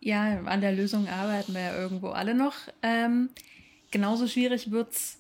Ja, 0.03 0.41
an 0.43 0.59
der 0.59 0.73
Lösung 0.73 1.07
arbeiten 1.07 1.53
wir 1.53 1.61
ja 1.61 1.77
irgendwo 1.77 2.09
alle 2.09 2.35
noch. 2.35 2.55
Ähm, 2.81 3.29
genauso 3.89 4.27
schwierig 4.27 4.69
wird 4.69 4.91
es 4.91 5.17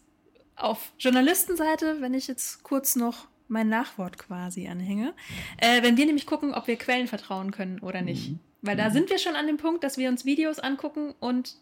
auf 0.57 0.91
Journalistenseite, 0.99 2.01
wenn 2.01 2.13
ich 2.13 2.27
jetzt 2.27 2.63
kurz 2.63 2.97
noch 2.97 3.27
mein 3.47 3.69
Nachwort 3.69 4.17
quasi 4.17 4.67
anhänge. 4.67 5.13
Äh, 5.57 5.83
wenn 5.83 5.95
wir 5.95 6.05
nämlich 6.05 6.25
gucken, 6.25 6.53
ob 6.53 6.67
wir 6.67 6.75
Quellen 6.75 7.07
vertrauen 7.07 7.51
können 7.51 7.79
oder 7.79 8.01
nicht. 8.01 8.31
Mhm. 8.31 8.39
Weil 8.61 8.75
da 8.75 8.89
mhm. 8.89 8.93
sind 8.93 9.09
wir 9.09 9.19
schon 9.19 9.35
an 9.35 9.47
dem 9.47 9.55
Punkt, 9.55 9.85
dass 9.85 9.97
wir 9.97 10.09
uns 10.09 10.25
Videos 10.25 10.59
angucken 10.59 11.13
und 11.21 11.55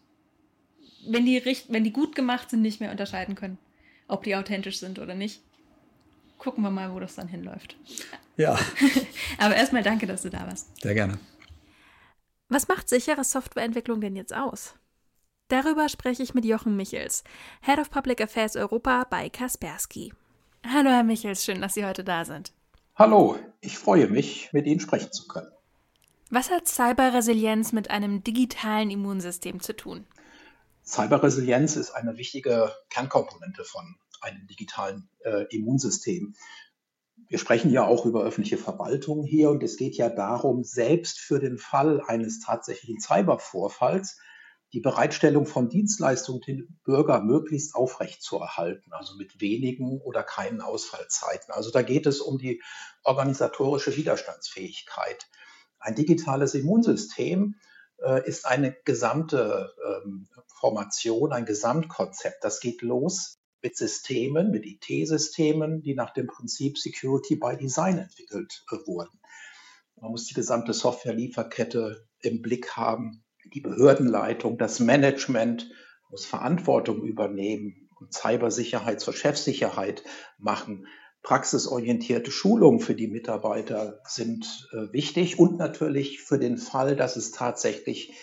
wenn 1.08 1.26
die, 1.26 1.44
wenn 1.68 1.84
die 1.84 1.94
gut 1.94 2.16
gemacht 2.16 2.50
sind, 2.50 2.64
nicht 2.64 2.80
mehr 2.80 2.90
unterscheiden 2.90 3.36
können, 3.36 3.60
ob 4.08 4.24
die 4.24 4.36
authentisch 4.36 4.80
sind 4.80 4.98
oder 4.98 5.14
nicht. 5.14 5.42
Gucken 6.40 6.64
wir 6.64 6.72
mal, 6.72 6.92
wo 6.92 7.00
das 7.00 7.14
dann 7.14 7.28
hinläuft. 7.28 7.76
Ja. 8.36 8.58
Aber 9.38 9.56
erstmal 9.56 9.84
danke, 9.84 10.08
dass 10.08 10.24
du 10.24 10.30
da 10.30 10.48
warst. 10.48 10.82
Sehr 10.82 10.96
gerne. 10.96 11.20
Was 12.52 12.68
macht 12.68 12.90
sichere 12.90 13.24
Softwareentwicklung 13.24 14.02
denn 14.02 14.18
jetzt 14.18 14.36
aus? 14.36 14.76
Darüber 15.48 15.88
spreche 15.88 16.22
ich 16.22 16.34
mit 16.34 16.44
Jochen 16.44 16.76
Michels, 16.76 17.24
Head 17.62 17.80
of 17.80 17.90
Public 17.90 18.20
Affairs 18.20 18.58
Europa 18.58 19.06
bei 19.10 19.30
Kaspersky. 19.30 20.12
Hallo, 20.68 20.90
Herr 20.90 21.06
Michels, 21.06 21.46
schön, 21.46 21.62
dass 21.62 21.76
Sie 21.76 21.86
heute 21.86 22.04
da 22.04 22.26
sind. 22.26 22.52
Hallo, 22.96 23.40
ich 23.62 23.78
freue 23.78 24.08
mich, 24.08 24.52
mit 24.52 24.66
Ihnen 24.66 24.82
sprechen 24.82 25.14
zu 25.14 25.30
können. 25.30 25.50
Was 26.30 26.52
hat 26.52 26.68
Cyberresilienz 26.68 27.72
mit 27.72 27.90
einem 27.90 28.22
digitalen 28.22 28.92
Immunsystem 28.92 29.62
zu 29.62 29.74
tun? 29.74 30.06
Cyberresilienz 30.84 31.78
ist 31.78 31.92
eine 31.92 32.18
wichtige 32.18 32.76
Kernkomponente 32.90 33.64
von 33.64 33.96
einem 34.20 34.46
digitalen 34.48 35.08
äh, 35.24 35.46
Immunsystem. 35.56 36.36
Wir 37.32 37.40
sprechen 37.40 37.72
ja 37.72 37.88
auch 37.88 38.06
über 38.06 38.24
öffentliche 38.24 38.58
Verwaltung 38.58 39.24
hier 39.24 39.52
und 39.52 39.64
es 39.64 39.78
geht 39.78 39.96
ja 39.96 40.10
darum, 40.10 40.66
selbst 40.66 41.18
für 41.18 41.40
den 41.40 41.58
Fall 41.58 42.02
eines 42.06 42.42
tatsächlichen 42.42 43.00
Cybervorfalls 43.00 44.20
die 44.74 44.82
Bereitstellung 44.82 45.46
von 45.46 45.70
Dienstleistungen 45.70 46.42
den 46.42 46.78
Bürger 46.84 47.22
möglichst 47.22 47.74
aufrechtzuerhalten, 47.74 48.92
also 48.92 49.16
mit 49.16 49.40
wenigen 49.40 50.02
oder 50.02 50.24
keinen 50.24 50.60
Ausfallzeiten. 50.60 51.54
Also 51.54 51.72
da 51.72 51.84
geht 51.84 52.06
es 52.06 52.20
um 52.20 52.38
die 52.38 52.62
organisatorische 53.06 53.96
Widerstandsfähigkeit. 53.96 55.30
Ein 55.80 55.96
digitales 55.96 56.54
Immunsystem 56.54 57.56
äh, 58.04 58.28
ist 58.28 58.46
eine 58.46 58.76
gesamte 58.84 59.74
ähm, 60.04 60.28
Formation, 60.48 61.32
ein 61.32 61.46
Gesamtkonzept. 61.46 62.44
Das 62.44 62.60
geht 62.60 62.82
los 62.82 63.41
mit 63.62 63.78
Systemen, 63.78 64.52
mit 64.52 64.66
IT-Systemen, 64.66 65.82
die 65.82 65.96
nach 65.96 66.14
dem 66.14 66.28
Prinzip 66.28 66.78
Security 66.78 67.36
by 67.36 67.58
Design 67.58 67.98
entwickelt 67.98 68.64
äh, 68.72 68.76
wurden. 68.88 69.20
Man 70.00 70.12
muss 70.12 70.26
die 70.26 70.34
gesamte 70.34 70.74
Softwarelieferkette 70.74 72.08
im 72.22 72.42
Blick 72.42 72.72
haben 72.76 73.24
die 73.54 73.62
Behördenleitung, 73.62 74.58
das 74.58 74.80
Management 74.80 75.70
muss 76.10 76.26
Verantwortung 76.26 77.04
übernehmen 77.04 77.90
und 78.00 78.14
Cybersicherheit 78.14 79.00
zur 79.00 79.14
Chefsicherheit 79.14 80.04
machen. 80.38 80.88
Praxisorientierte 81.24 82.32
Schulungen 82.32 82.80
für 82.80 82.96
die 82.96 83.08
Mitarbeiter 83.08 84.02
sind 84.06 84.68
äh, 84.74 84.92
wichtig 84.92 85.38
und 85.38 85.58
natürlich 85.58 86.22
für 86.22 86.40
den 86.40 86.58
Fall, 86.58 86.96
dass 86.96 87.16
es 87.16 87.32
tatsächlich 87.32 88.14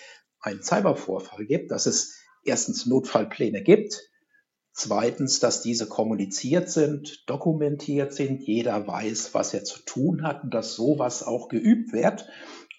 einen 0.40 0.62
Cybervorfall 0.62 1.46
gibt, 1.46 1.70
dass 1.70 1.86
es 1.86 2.18
erstens 2.44 2.86
Notfallpläne 2.86 3.62
gibt, 3.62 4.10
zweitens, 4.72 5.40
dass 5.40 5.62
diese 5.62 5.86
kommuniziert 5.86 6.70
sind, 6.70 7.28
dokumentiert 7.28 8.12
sind, 8.12 8.42
jeder 8.42 8.86
weiß, 8.86 9.34
was 9.34 9.54
er 9.54 9.64
zu 9.64 9.80
tun 9.84 10.22
hat 10.22 10.44
und 10.44 10.54
dass 10.54 10.74
sowas 10.74 11.22
auch 11.22 11.48
geübt 11.48 11.92
wird. 11.92 12.28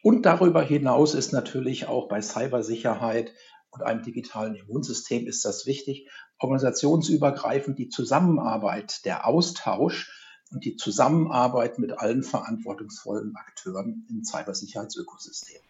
Und 0.01 0.25
darüber 0.25 0.61
hinaus 0.61 1.13
ist 1.13 1.33
natürlich 1.33 1.87
auch 1.87 2.07
bei 2.07 2.21
Cybersicherheit 2.21 3.33
und 3.71 3.83
einem 3.83 4.01
digitalen 4.01 4.55
Immunsystem 4.55 5.27
ist 5.27 5.45
das 5.45 5.65
wichtig, 5.65 6.09
organisationsübergreifend 6.39 7.77
die 7.77 7.89
Zusammenarbeit, 7.89 9.05
der 9.05 9.27
Austausch 9.27 10.11
und 10.51 10.65
die 10.65 10.75
Zusammenarbeit 10.75 11.77
mit 11.77 11.99
allen 11.99 12.23
verantwortungsvollen 12.23 13.35
Akteuren 13.35 14.07
im 14.09 14.23
Cybersicherheitsökosystem. 14.23 15.61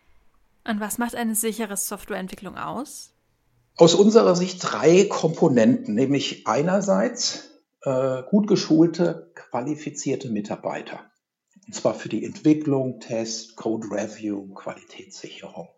Und 0.64 0.80
was 0.80 0.98
macht 0.98 1.16
eine 1.16 1.36
sichere 1.36 1.76
Softwareentwicklung 1.76 2.58
aus? 2.58 3.12
Aus 3.80 3.96
unserer 3.96 4.36
Sicht 4.36 4.60
drei 4.62 5.06
Komponenten, 5.06 5.96
nämlich 5.96 6.46
einerseits 6.48 7.62
äh, 7.84 8.24
gut 8.30 8.46
geschulte, 8.48 9.32
qualifizierte 9.36 10.30
Mitarbeiter. 10.30 11.10
Und 11.66 11.74
zwar 11.74 11.94
für 11.94 12.10
die 12.10 12.26
Entwicklung, 12.26 13.00
Test, 13.00 13.56
Code 13.56 13.88
Review, 13.90 14.54
Qualitätssicherung. 14.54 15.70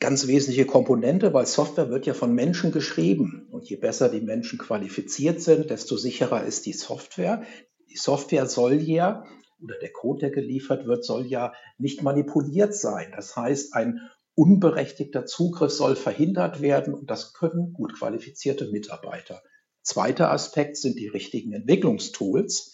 Ganz 0.00 0.26
wesentliche 0.26 0.66
Komponente, 0.66 1.32
weil 1.32 1.46
Software 1.46 1.90
wird 1.90 2.06
ja 2.06 2.14
von 2.14 2.34
Menschen 2.34 2.72
geschrieben. 2.72 3.46
Und 3.52 3.70
je 3.70 3.76
besser 3.76 4.08
die 4.08 4.20
Menschen 4.20 4.58
qualifiziert 4.58 5.40
sind, 5.40 5.70
desto 5.70 5.96
sicherer 5.96 6.42
ist 6.42 6.66
die 6.66 6.72
Software. 6.72 7.44
Die 7.88 7.96
Software 7.96 8.46
soll 8.46 8.80
ja, 8.82 9.22
oder 9.62 9.78
der 9.78 9.92
Code, 9.92 10.22
der 10.22 10.30
geliefert 10.30 10.88
wird, 10.88 11.04
soll 11.04 11.26
ja 11.26 11.52
nicht 11.78 12.02
manipuliert 12.02 12.74
sein. 12.74 13.12
Das 13.14 13.36
heißt, 13.36 13.74
ein 13.74 14.00
unberechtigter 14.36 15.26
Zugriff 15.26 15.72
soll 15.72 15.96
verhindert 15.96 16.60
werden 16.60 16.94
und 16.94 17.10
das 17.10 17.32
können 17.32 17.72
gut 17.72 17.98
qualifizierte 17.98 18.70
Mitarbeiter. 18.70 19.42
Zweiter 19.82 20.30
Aspekt 20.30 20.76
sind 20.76 20.98
die 20.98 21.08
richtigen 21.08 21.52
Entwicklungstools. 21.52 22.72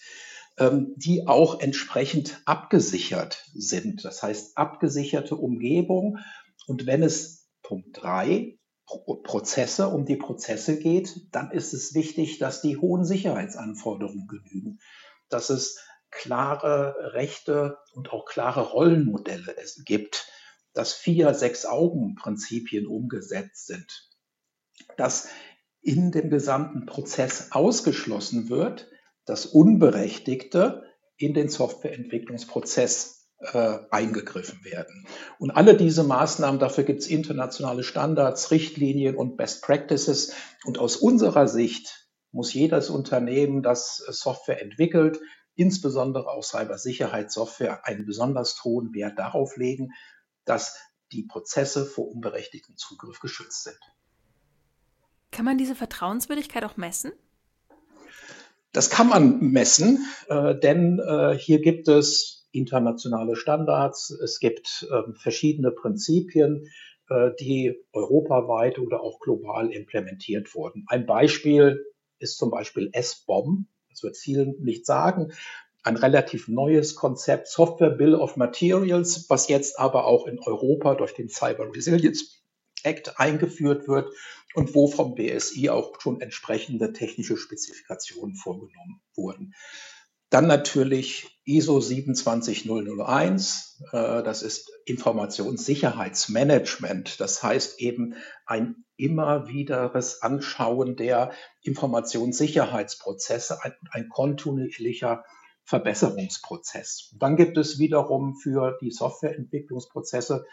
Ähm, 0.58 0.92
die 0.96 1.26
auch 1.26 1.60
entsprechend 1.60 2.42
abgesichert 2.44 3.48
sind. 3.54 4.04
Das 4.04 4.22
heißt, 4.22 4.58
abgesicherte 4.58 5.34
Umgebung. 5.34 6.18
Und 6.66 6.86
wenn 6.86 7.02
es 7.02 7.48
Punkt 7.62 8.02
drei 8.02 8.58
Prozesse 8.84 9.88
um 9.88 10.04
die 10.04 10.16
Prozesse 10.16 10.78
geht, 10.78 11.28
dann 11.32 11.50
ist 11.50 11.72
es 11.72 11.94
wichtig, 11.94 12.38
dass 12.38 12.60
die 12.60 12.76
hohen 12.76 13.06
Sicherheitsanforderungen 13.06 14.26
genügen, 14.26 14.78
dass 15.30 15.48
es 15.48 15.78
klare 16.10 17.14
Rechte 17.14 17.78
und 17.94 18.12
auch 18.12 18.26
klare 18.26 18.72
Rollenmodelle 18.72 19.56
gibt, 19.86 20.30
dass 20.74 20.92
vier 20.92 21.34
Sechs-Augen-Prinzipien 21.34 22.86
umgesetzt 22.86 23.66
sind. 23.66 24.10
Dass 24.96 25.28
in 25.80 26.12
dem 26.12 26.30
gesamten 26.30 26.86
Prozess 26.86 27.52
ausgeschlossen 27.52 28.48
wird, 28.48 28.88
dass 29.24 29.46
Unberechtigte 29.46 30.84
in 31.16 31.34
den 31.34 31.48
Softwareentwicklungsprozess 31.48 33.28
äh, 33.40 33.78
eingegriffen 33.90 34.64
werden. 34.64 35.06
Und 35.38 35.50
alle 35.50 35.76
diese 35.76 36.04
Maßnahmen, 36.04 36.60
dafür 36.60 36.84
gibt 36.84 37.00
es 37.00 37.08
internationale 37.08 37.82
Standards, 37.82 38.50
Richtlinien 38.50 39.16
und 39.16 39.36
Best 39.36 39.62
Practices. 39.62 40.34
Und 40.64 40.78
aus 40.78 40.96
unserer 40.96 41.48
Sicht 41.48 42.08
muss 42.30 42.54
jedes 42.54 42.88
Unternehmen, 42.88 43.62
das 43.62 43.96
Software 43.96 44.62
entwickelt, 44.62 45.20
insbesondere 45.54 46.28
auch 46.28 46.42
Cybersicherheitssoftware, 46.42 47.86
einen 47.86 48.06
besonders 48.06 48.62
hohen 48.64 48.94
Wert 48.94 49.18
darauf 49.18 49.56
legen, 49.56 49.90
dass 50.44 50.78
die 51.12 51.24
Prozesse 51.24 51.84
vor 51.84 52.08
unberechtigtem 52.08 52.76
Zugriff 52.76 53.20
geschützt 53.20 53.64
sind. 53.64 53.78
Kann 55.30 55.44
man 55.44 55.58
diese 55.58 55.74
Vertrauenswürdigkeit 55.74 56.64
auch 56.64 56.76
messen? 56.76 57.12
Das 58.72 58.88
kann 58.88 59.08
man 59.08 59.40
messen, 59.40 60.06
äh, 60.28 60.54
denn 60.58 60.98
äh, 60.98 61.36
hier 61.36 61.60
gibt 61.60 61.88
es 61.88 62.48
internationale 62.52 63.36
Standards, 63.36 64.10
es 64.10 64.38
gibt 64.38 64.86
äh, 64.90 65.12
verschiedene 65.14 65.70
Prinzipien, 65.70 66.68
äh, 67.08 67.30
die 67.38 67.74
europaweit 67.92 68.78
oder 68.78 69.00
auch 69.00 69.20
global 69.20 69.70
implementiert 69.72 70.54
wurden. 70.54 70.84
Ein 70.88 71.06
Beispiel 71.06 71.84
ist 72.18 72.38
zum 72.38 72.50
Beispiel 72.50 72.90
S-Bomb. 72.92 73.66
Das 73.90 74.02
wird 74.02 74.16
vielen 74.16 74.54
nicht 74.62 74.86
sagen. 74.86 75.32
Ein 75.82 75.96
relativ 75.96 76.48
neues 76.48 76.94
Konzept, 76.94 77.48
Software 77.48 77.90
Bill 77.90 78.14
of 78.14 78.36
Materials, 78.36 79.28
was 79.28 79.48
jetzt 79.48 79.78
aber 79.78 80.06
auch 80.06 80.26
in 80.26 80.38
Europa 80.38 80.94
durch 80.94 81.14
den 81.14 81.28
Cyber 81.28 81.74
Resilience 81.74 82.42
Act 82.84 83.18
eingeführt 83.18 83.88
wird 83.88 84.12
und 84.54 84.74
wo 84.74 84.88
vom 84.88 85.14
BSI 85.14 85.70
auch 85.70 85.98
schon 86.00 86.20
entsprechende 86.20 86.92
technische 86.92 87.36
Spezifikationen 87.36 88.36
vorgenommen 88.36 89.00
wurden. 89.14 89.54
Dann 90.30 90.46
natürlich 90.46 91.40
ISO 91.44 91.80
27001, 91.80 93.82
äh, 93.92 94.22
das 94.22 94.42
ist 94.42 94.70
Informationssicherheitsmanagement. 94.86 97.20
Das 97.20 97.42
heißt 97.42 97.80
eben 97.80 98.14
ein 98.46 98.84
immer 98.96 99.48
wiederes 99.48 100.22
Anschauen 100.22 100.96
der 100.96 101.32
Informationssicherheitsprozesse, 101.60 103.62
ein, 103.62 103.74
ein 103.90 104.08
kontinuierlicher 104.08 105.24
Verbesserungsprozess. 105.64 107.14
dann 107.18 107.36
gibt 107.36 107.56
es 107.56 107.78
wiederum 107.78 108.36
für 108.36 108.76
die 108.80 108.90
Softwareentwicklungsprozesse 108.90 110.44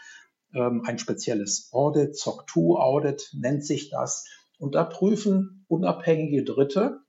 ähm, 0.54 0.82
ein 0.84 0.98
spezielles 0.98 1.68
Audit, 1.72 2.16
SOC 2.16 2.48
2 2.50 2.60
Audit 2.80 3.30
nennt 3.34 3.64
sich 3.64 3.90
das. 3.90 4.24
Und 4.58 4.74
da 4.74 4.84
prüfen 4.84 5.64
unabhängige 5.68 6.44
Dritte, 6.44 7.00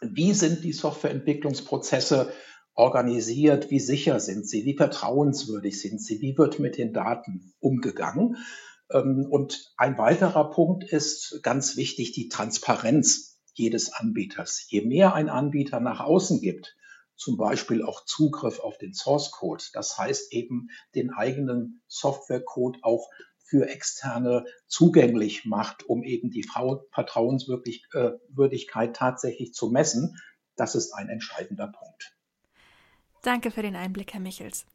wie 0.00 0.32
sind 0.32 0.64
die 0.64 0.72
Softwareentwicklungsprozesse 0.72 2.32
organisiert, 2.74 3.70
wie 3.70 3.80
sicher 3.80 4.20
sind 4.20 4.48
sie, 4.48 4.64
wie 4.64 4.76
vertrauenswürdig 4.76 5.80
sind 5.80 6.00
sie, 6.00 6.20
wie 6.20 6.38
wird 6.38 6.58
mit 6.58 6.78
den 6.78 6.92
Daten 6.92 7.52
umgegangen. 7.58 8.36
Ähm, 8.90 9.26
und 9.28 9.72
ein 9.76 9.98
weiterer 9.98 10.50
Punkt 10.50 10.84
ist 10.84 11.40
ganz 11.42 11.76
wichtig, 11.76 12.12
die 12.12 12.28
Transparenz 12.28 13.40
jedes 13.52 13.92
Anbieters. 13.92 14.66
Je 14.68 14.82
mehr 14.82 15.14
ein 15.14 15.28
Anbieter 15.28 15.80
nach 15.80 16.00
außen 16.00 16.40
gibt, 16.40 16.76
zum 17.18 17.36
Beispiel 17.36 17.82
auch 17.82 18.06
Zugriff 18.06 18.60
auf 18.60 18.78
den 18.78 18.94
Source 18.94 19.32
Code. 19.32 19.64
Das 19.72 19.98
heißt 19.98 20.32
eben 20.32 20.68
den 20.94 21.12
eigenen 21.12 21.82
Softwarecode 21.88 22.78
auch 22.82 23.10
für 23.42 23.68
Externe 23.68 24.44
zugänglich 24.66 25.44
macht, 25.44 25.86
um 25.88 26.04
eben 26.04 26.30
die 26.30 26.44
Vertrauenswürdigkeit 26.44 28.90
äh, 28.90 28.92
tatsächlich 28.92 29.52
zu 29.52 29.70
messen. 29.70 30.16
Das 30.56 30.74
ist 30.74 30.92
ein 30.92 31.08
entscheidender 31.08 31.68
Punkt. 31.68 32.14
Danke 33.22 33.50
für 33.50 33.62
den 33.62 33.74
Einblick, 33.74 34.12
Herr 34.14 34.20
Michels. 34.20 34.66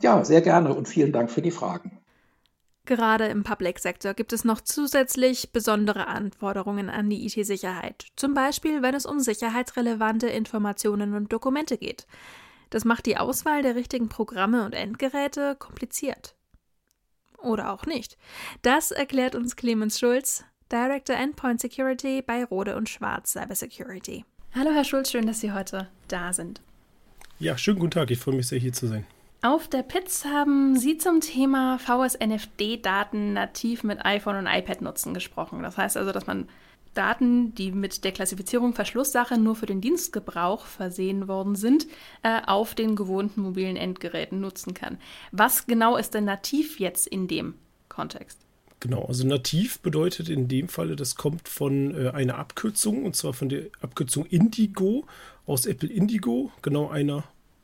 Ja, 0.00 0.24
sehr 0.24 0.42
gerne 0.42 0.74
und 0.74 0.88
vielen 0.88 1.12
Dank 1.12 1.30
für 1.30 1.42
die 1.42 1.50
Fragen. 1.50 2.00
Gerade 2.88 3.26
im 3.26 3.42
Public-Sektor 3.42 4.14
gibt 4.14 4.32
es 4.32 4.46
noch 4.46 4.62
zusätzlich 4.62 5.52
besondere 5.52 6.06
Anforderungen 6.06 6.88
an 6.88 7.10
die 7.10 7.26
IT-Sicherheit, 7.26 8.06
zum 8.16 8.32
Beispiel 8.32 8.80
wenn 8.80 8.94
es 8.94 9.04
um 9.04 9.20
sicherheitsrelevante 9.20 10.26
Informationen 10.28 11.12
und 11.12 11.30
Dokumente 11.30 11.76
geht. 11.76 12.06
Das 12.70 12.86
macht 12.86 13.04
die 13.04 13.18
Auswahl 13.18 13.60
der 13.60 13.74
richtigen 13.74 14.08
Programme 14.08 14.64
und 14.64 14.72
Endgeräte 14.72 15.54
kompliziert. 15.58 16.34
Oder 17.36 17.74
auch 17.74 17.84
nicht. 17.84 18.16
Das 18.62 18.90
erklärt 18.90 19.34
uns 19.34 19.54
Clemens 19.54 19.98
Schulz, 19.98 20.46
Director 20.72 21.14
Endpoint 21.14 21.60
Security 21.60 22.22
bei 22.22 22.42
Rode 22.42 22.74
und 22.74 22.88
Schwarz 22.88 23.32
Cybersecurity. 23.32 24.24
Hallo 24.54 24.70
Herr 24.72 24.84
Schulz, 24.84 25.10
schön, 25.10 25.26
dass 25.26 25.40
Sie 25.40 25.52
heute 25.52 25.90
da 26.08 26.32
sind. 26.32 26.62
Ja, 27.38 27.58
schönen 27.58 27.80
guten 27.80 27.90
Tag, 27.90 28.10
ich 28.10 28.18
freue 28.18 28.36
mich 28.36 28.48
sehr 28.48 28.58
hier 28.58 28.72
zu 28.72 28.86
sein. 28.86 29.04
Auf 29.40 29.68
der 29.68 29.84
PITS 29.84 30.24
haben 30.24 30.76
Sie 30.76 30.98
zum 30.98 31.20
Thema 31.20 31.78
VSNFD-Daten 31.78 33.34
nativ 33.34 33.84
mit 33.84 34.04
iPhone 34.04 34.34
und 34.34 34.46
iPad 34.48 34.82
nutzen 34.82 35.14
gesprochen. 35.14 35.62
Das 35.62 35.76
heißt 35.76 35.96
also, 35.96 36.10
dass 36.10 36.26
man 36.26 36.48
Daten, 36.94 37.54
die 37.54 37.70
mit 37.70 38.02
der 38.02 38.10
Klassifizierung 38.10 38.74
Verschlusssache 38.74 39.38
nur 39.38 39.54
für 39.54 39.66
den 39.66 39.80
Dienstgebrauch 39.80 40.66
versehen 40.66 41.28
worden 41.28 41.54
sind, 41.54 41.86
äh, 42.24 42.40
auf 42.46 42.74
den 42.74 42.96
gewohnten 42.96 43.42
mobilen 43.42 43.76
Endgeräten 43.76 44.40
nutzen 44.40 44.74
kann. 44.74 44.98
Was 45.30 45.68
genau 45.68 45.96
ist 45.96 46.14
denn 46.14 46.24
nativ 46.24 46.80
jetzt 46.80 47.06
in 47.06 47.28
dem 47.28 47.54
Kontext? 47.88 48.40
Genau, 48.80 49.04
also 49.04 49.24
nativ 49.24 49.78
bedeutet 49.78 50.28
in 50.28 50.48
dem 50.48 50.66
Falle, 50.66 50.96
das 50.96 51.14
kommt 51.14 51.48
von 51.48 51.94
äh, 51.94 52.10
einer 52.10 52.38
Abkürzung, 52.38 53.04
und 53.04 53.14
zwar 53.14 53.34
von 53.34 53.48
der 53.48 53.66
Abkürzung 53.80 54.26
Indigo 54.26 55.06
aus 55.46 55.64
Apple 55.66 55.88
Indigo, 55.88 56.50
genau 56.60 56.88
einer 56.88 57.22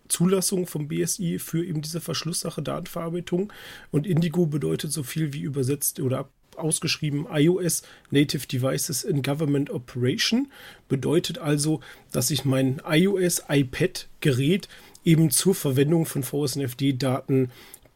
Zulassung 0.08 0.66
vom 0.66 0.88
BSI 0.88 1.38
für 1.38 1.64
eben 1.64 1.82
diese 1.82 2.00
Verschlusssache 2.00 2.62
Datenverarbeitung. 2.62 3.52
Und 3.90 4.06
Indigo 4.06 4.46
bedeutet 4.46 4.92
so 4.92 5.02
viel 5.02 5.32
wie 5.32 5.42
übersetzt 5.42 6.00
oder 6.00 6.28
ausgeschrieben 6.56 7.26
iOS 7.30 7.82
Native 8.10 8.46
Devices 8.46 9.04
in 9.04 9.22
Government 9.22 9.70
Operation. 9.70 10.48
Bedeutet 10.88 11.38
also, 11.38 11.80
dass 12.12 12.30
ich 12.30 12.44
mein 12.44 12.80
iOS 12.88 13.42
iPad 13.48 14.08
Gerät 14.20 14.68
eben 15.04 15.30
zur 15.30 15.54
Verwendung 15.54 16.06
von 16.06 16.22
VSNFD-Daten 16.22 17.50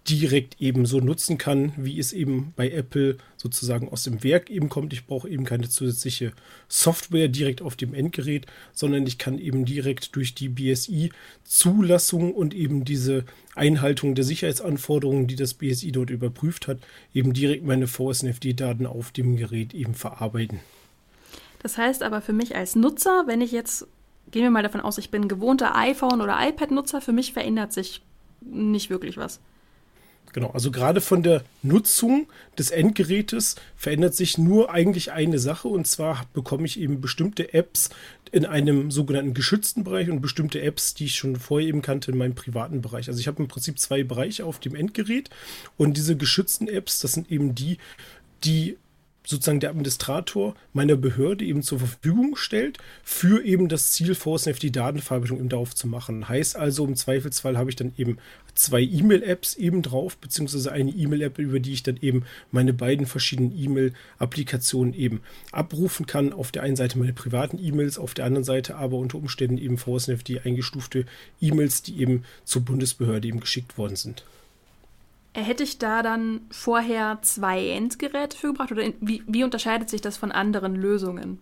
direkt 0.09 0.61
eben 0.61 0.87
so 0.87 1.01
nutzen 1.01 1.39
kann, 1.39 1.73
wie 1.77 1.99
es 1.99 2.13
eben 2.13 2.53
bei 2.57 2.71
Apple 2.71 3.19
sozusagen 3.37 3.89
aus 3.89 4.05
dem 4.05 4.23
Werk 4.25 4.51
eben 4.51 4.69
kommt. 4.69 4.93
Ich 4.93 5.07
brauche 5.07 5.29
eben 5.29 5.45
keine 5.45 5.69
zusätzliche 5.69 6.33
Software 6.69 7.29
direkt 7.29 7.61
auf 7.61 7.77
dem 7.77 7.95
Endgerät, 7.95 8.47
sondern 8.73 9.07
ich 9.07 9.19
kann 9.19 9.39
eben 9.39 9.65
direkt 9.65 10.17
durch 10.17 10.35
die 10.35 10.49
BSI-Zulassung 10.49 12.33
und 12.33 12.55
eben 12.55 12.85
diese 12.85 13.25
Einhaltung 13.55 14.15
der 14.15 14.25
Sicherheitsanforderungen, 14.25 15.27
die 15.27 15.37
das 15.37 15.55
BSI 15.55 15.93
dort 15.93 16.11
überprüft 16.11 16.69
hat, 16.69 16.79
eben 17.13 17.33
direkt 17.33 17.65
meine 17.65 17.87
VSNFD-Daten 17.87 18.87
auf 18.87 19.11
dem 19.11 19.37
Gerät 19.37 19.75
eben 19.75 19.95
verarbeiten. 19.95 20.61
Das 21.61 21.77
heißt 21.77 22.03
aber 22.03 22.21
für 22.21 22.33
mich 22.33 22.57
als 22.57 22.77
Nutzer, 22.77 23.25
wenn 23.27 23.41
ich 23.41 23.53
jetzt, 23.53 23.87
gehen 24.31 24.43
wir 24.43 24.51
mal 24.51 24.63
davon 24.63 24.81
aus, 24.81 24.97
ich 24.99 25.11
bin 25.11 25.29
gewohnter 25.29 25.77
iPhone- 25.77 26.21
oder 26.21 26.39
iPad-Nutzer, 26.41 27.01
für 27.01 27.13
mich 27.13 27.33
verändert 27.33 27.73
sich 27.73 28.01
nicht 28.41 28.91
wirklich 28.91 29.17
was. 29.17 29.41
Genau, 30.33 30.51
also 30.51 30.71
gerade 30.71 31.01
von 31.01 31.23
der 31.23 31.43
Nutzung 31.63 32.27
des 32.59 32.71
Endgerätes 32.71 33.57
verändert 33.77 34.15
sich 34.15 34.37
nur 34.37 34.71
eigentlich 34.71 35.13
eine 35.13 35.39
Sache 35.39 35.69
und 35.69 35.87
zwar 35.87 36.27
bekomme 36.35 36.67
ich 36.67 36.79
eben 36.79 37.01
bestimmte 37.01 37.55
Apps 37.55 37.91
in 38.31 38.45
einem 38.45 38.91
sogenannten 38.91 39.33
geschützten 39.33 39.85
Bereich 39.85 40.11
und 40.11 40.21
bestimmte 40.21 40.61
Apps, 40.61 40.95
die 40.95 41.07
ich 41.07 41.17
schon 41.17 41.37
vorher 41.37 41.69
eben 41.69 41.81
kannte, 41.81 42.11
in 42.11 42.19
meinem 42.19 42.35
privaten 42.35 42.83
Bereich. 42.83 43.09
Also 43.09 43.21
ich 43.21 43.27
habe 43.27 43.43
im 43.43 43.49
Prinzip 43.49 43.79
zwei 43.79 44.03
Bereiche 44.05 44.45
auf 44.45 44.59
dem 44.59 44.75
Endgerät 44.75 45.31
und 45.77 45.97
diese 45.97 46.17
geschützten 46.17 46.69
Apps, 46.69 47.01
das 47.01 47.13
sind 47.13 47.31
eben 47.31 47.55
die, 47.55 47.79
die 48.45 48.77
sozusagen 49.29 49.61
der 49.61 49.71
Administrator 49.71 50.55
meiner 50.73 50.97
Behörde 50.97 51.45
eben 51.45 51.63
zur 51.63 51.81
Verfügung 51.81 52.35
stellt, 52.35 52.79
für 53.05 53.45
eben 53.45 53.69
das 53.69 53.93
Ziel 53.93 54.15
ForceNF 54.15 54.59
die 54.59 54.73
Datenverarbeitung 54.73 55.39
eben 55.39 55.51
darauf 55.51 55.75
zu 55.75 55.87
machen. 55.87 56.31
Heißt 56.31 56.57
also, 56.57 56.87
im 56.87 56.97
Zweifelsfall 56.97 57.59
habe 57.59 57.69
ich 57.69 57.77
dann 57.77 57.93
eben 57.99 58.17
zwei 58.55 58.81
E-Mail-Apps 58.81 59.55
eben 59.57 59.83
drauf, 59.83 60.17
beziehungsweise 60.17 60.73
eine 60.73 60.91
E-Mail-App, 60.91 61.39
über 61.39 61.61
die 61.61 61.75
ich 61.75 61.83
dann 61.83 61.99
eben 62.01 62.25
meine 62.53 62.73
beiden 62.73 63.05
verschiedenen 63.05 63.53
E-Mail-Applikationen 63.55 64.95
eben 64.95 65.21
abrufen 65.53 66.07
kann. 66.07 66.33
Auf 66.33 66.51
der 66.51 66.63
einen 66.63 66.77
Seite 66.77 66.99
meine 66.99 67.13
privaten 67.13 67.63
E-Mails, 67.63 67.99
auf 67.99 68.15
der 68.15 68.25
anderen 68.25 68.45
Seite 68.45 68.77
aber 68.77 68.97
unter 68.97 69.19
Umständen 69.19 69.59
eben 69.59 69.77
VSNF 69.77 70.23
die 70.23 70.41
eingestufte 70.41 71.05
E-Mails, 71.39 71.83
die 71.83 72.01
eben 72.01 72.25
zur 72.45 72.63
Bundesbehörde 72.63 73.29
eben 73.29 73.41
geschickt 73.41 73.77
worden 73.77 73.97
sind. 73.97 74.25
Hätte 75.39 75.63
ich 75.63 75.79
da 75.79 76.03
dann 76.03 76.43
vorher 76.51 77.19
zwei 77.23 77.71
Endgeräte 77.71 78.37
für 78.37 78.49
gebracht 78.49 78.73
oder 78.73 78.83
wie, 79.01 79.23
wie 79.27 79.45
unterscheidet 79.45 79.89
sich 79.89 80.01
das 80.01 80.17
von 80.17 80.33
anderen 80.33 80.75
Lösungen? 80.75 81.39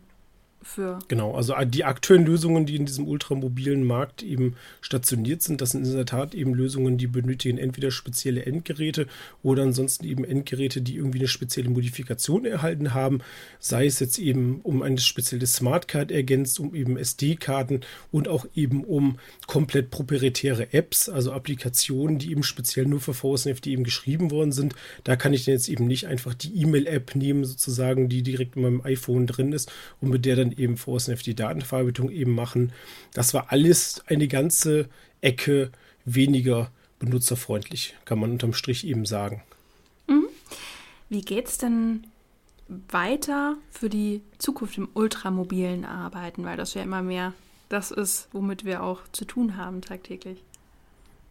Für. 0.66 0.98
Genau, 1.08 1.34
also 1.34 1.54
die 1.64 1.84
aktuellen 1.84 2.26
Lösungen, 2.26 2.66
die 2.66 2.76
in 2.76 2.86
diesem 2.86 3.06
ultramobilen 3.06 3.84
Markt 3.84 4.22
eben 4.22 4.56
stationiert 4.80 5.42
sind, 5.42 5.60
das 5.60 5.70
sind 5.70 5.86
in 5.86 5.94
der 5.94 6.06
Tat 6.06 6.34
eben 6.34 6.54
Lösungen, 6.54 6.98
die 6.98 7.06
benötigen 7.06 7.58
entweder 7.58 7.90
spezielle 7.90 8.44
Endgeräte 8.44 9.06
oder 9.42 9.62
ansonsten 9.62 10.04
eben 10.04 10.24
Endgeräte, 10.24 10.82
die 10.82 10.96
irgendwie 10.96 11.20
eine 11.20 11.28
spezielle 11.28 11.70
Modifikation 11.70 12.44
erhalten 12.44 12.94
haben, 12.94 13.20
sei 13.58 13.86
es 13.86 14.00
jetzt 14.00 14.18
eben 14.18 14.60
um 14.62 14.82
eine 14.82 14.98
spezielle 14.98 15.46
Smartcard 15.46 16.10
ergänzt, 16.10 16.58
um 16.60 16.74
eben 16.74 16.96
SD-Karten 16.96 17.80
und 18.10 18.28
auch 18.28 18.46
eben 18.54 18.84
um 18.84 19.18
komplett 19.46 19.90
proprietäre 19.90 20.72
Apps, 20.72 21.08
also 21.08 21.32
Applikationen, 21.32 22.18
die 22.18 22.32
eben 22.32 22.42
speziell 22.42 22.86
nur 22.86 23.00
für 23.00 23.14
VSNFD 23.14 23.70
eben 23.70 23.84
geschrieben 23.84 24.30
worden 24.30 24.52
sind. 24.52 24.74
Da 25.04 25.16
kann 25.16 25.32
ich 25.32 25.44
dann 25.44 25.54
jetzt 25.54 25.68
eben 25.68 25.86
nicht 25.86 26.06
einfach 26.06 26.34
die 26.34 26.60
E-Mail-App 26.60 27.14
nehmen, 27.14 27.44
sozusagen, 27.44 28.08
die 28.08 28.22
direkt 28.22 28.56
in 28.56 28.62
meinem 28.62 28.80
iPhone 28.82 29.26
drin 29.26 29.52
ist 29.52 29.72
und 30.00 30.10
mit 30.10 30.24
der 30.24 30.36
dann 30.36 30.55
eben 30.58 30.76
VSNF 30.76 31.22
die 31.22 31.34
Datenverarbeitung 31.34 32.10
eben 32.10 32.34
machen. 32.34 32.72
Das 33.12 33.34
war 33.34 33.52
alles 33.52 34.02
eine 34.06 34.28
ganze 34.28 34.88
Ecke 35.20 35.70
weniger 36.04 36.70
benutzerfreundlich, 36.98 37.94
kann 38.04 38.18
man 38.18 38.32
unterm 38.32 38.52
Strich 38.52 38.86
eben 38.86 39.06
sagen. 39.06 39.42
Mhm. 40.06 40.28
Wie 41.08 41.20
geht 41.20 41.46
es 41.46 41.58
denn 41.58 42.06
weiter 42.68 43.56
für 43.70 43.88
die 43.88 44.22
Zukunft 44.38 44.76
im 44.78 44.88
ultramobilen 44.94 45.84
Arbeiten, 45.84 46.44
weil 46.44 46.56
das 46.56 46.74
ja 46.74 46.82
immer 46.82 47.02
mehr 47.02 47.32
das 47.68 47.90
ist, 47.90 48.28
womit 48.32 48.64
wir 48.64 48.82
auch 48.82 49.00
zu 49.12 49.24
tun 49.24 49.56
haben 49.56 49.80
tagtäglich. 49.80 50.42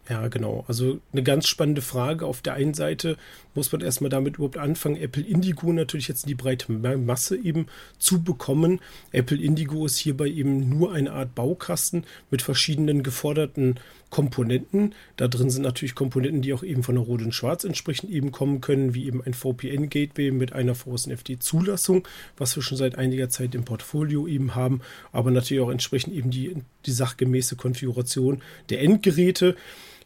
Ja, 0.08 0.28
genau. 0.28 0.63
Also 0.68 1.00
eine 1.13 1.24
ganz 1.24 1.48
spannende 1.48 1.82
Frage. 1.82 2.28
Auf 2.28 2.41
der 2.41 2.54
einen 2.54 2.76
Seite 2.76 3.18
muss 3.56 3.72
man 3.72 3.82
erstmal 3.82 4.12
damit 4.12 4.36
überhaupt 4.36 4.58
anfangen, 4.58 4.98
Apple 4.98 5.24
Indigo 5.24 5.74
natürlich 5.74 6.08
jetzt 6.08 6.26
in 6.26 6.28
die 6.28 6.36
breite 6.36 6.72
Masse 6.72 7.36
eben 7.38 7.65
zu 7.98 8.22
bekommen. 8.22 8.82
Apple 9.12 9.41
Indigo 9.41 9.86
ist 9.86 9.98
hierbei 9.98 10.28
eben 10.28 10.70
nur 10.70 10.94
eine 10.94 11.12
Art 11.12 11.34
Baukasten 11.34 12.06
mit 12.30 12.44
verschiedenen 12.44 13.02
geforderten 13.02 13.80
Komponenten. 14.12 14.94
Da 15.18 15.28
drin 15.28 15.50
sind 15.50 15.63
natürlich 15.63 15.96
Komponenten, 15.96 16.41
die 16.41 16.54
auch 16.54 16.63
eben 16.63 16.84
von 16.84 16.96
der 16.96 17.04
Rot 17.04 17.22
und 17.22 17.34
Schwarz 17.34 17.63
entsprechend 17.63 18.12
eben 18.12 18.32
kommen 18.32 18.62
können, 18.62 18.94
wie 18.94 19.08
eben 19.08 19.24
ein 19.24 19.34
VPN-Gateway 19.34 20.32
mit 20.32 20.54
einer 20.54 20.76
FD-Zulassung, 20.76 22.08
was 22.38 22.56
wir 22.56 22.63
schon 22.63 22.78
seit 22.78 22.98
einiger 22.98 23.30
Zeit 23.30 23.56
im 23.56 23.65
Portfolio 23.65 24.28
eben 24.28 24.56
haben, 24.56 24.82
aber 25.12 25.32
natürlich 25.32 25.63
auch 25.63 25.72
entsprechend 25.72 26.13
eben 26.13 26.30
die, 26.30 26.56
die 26.86 26.91
sachgemäße 26.91 27.56
Konfiguration 27.56 28.41
der 28.70 28.82
Endgeräte. 28.82 29.56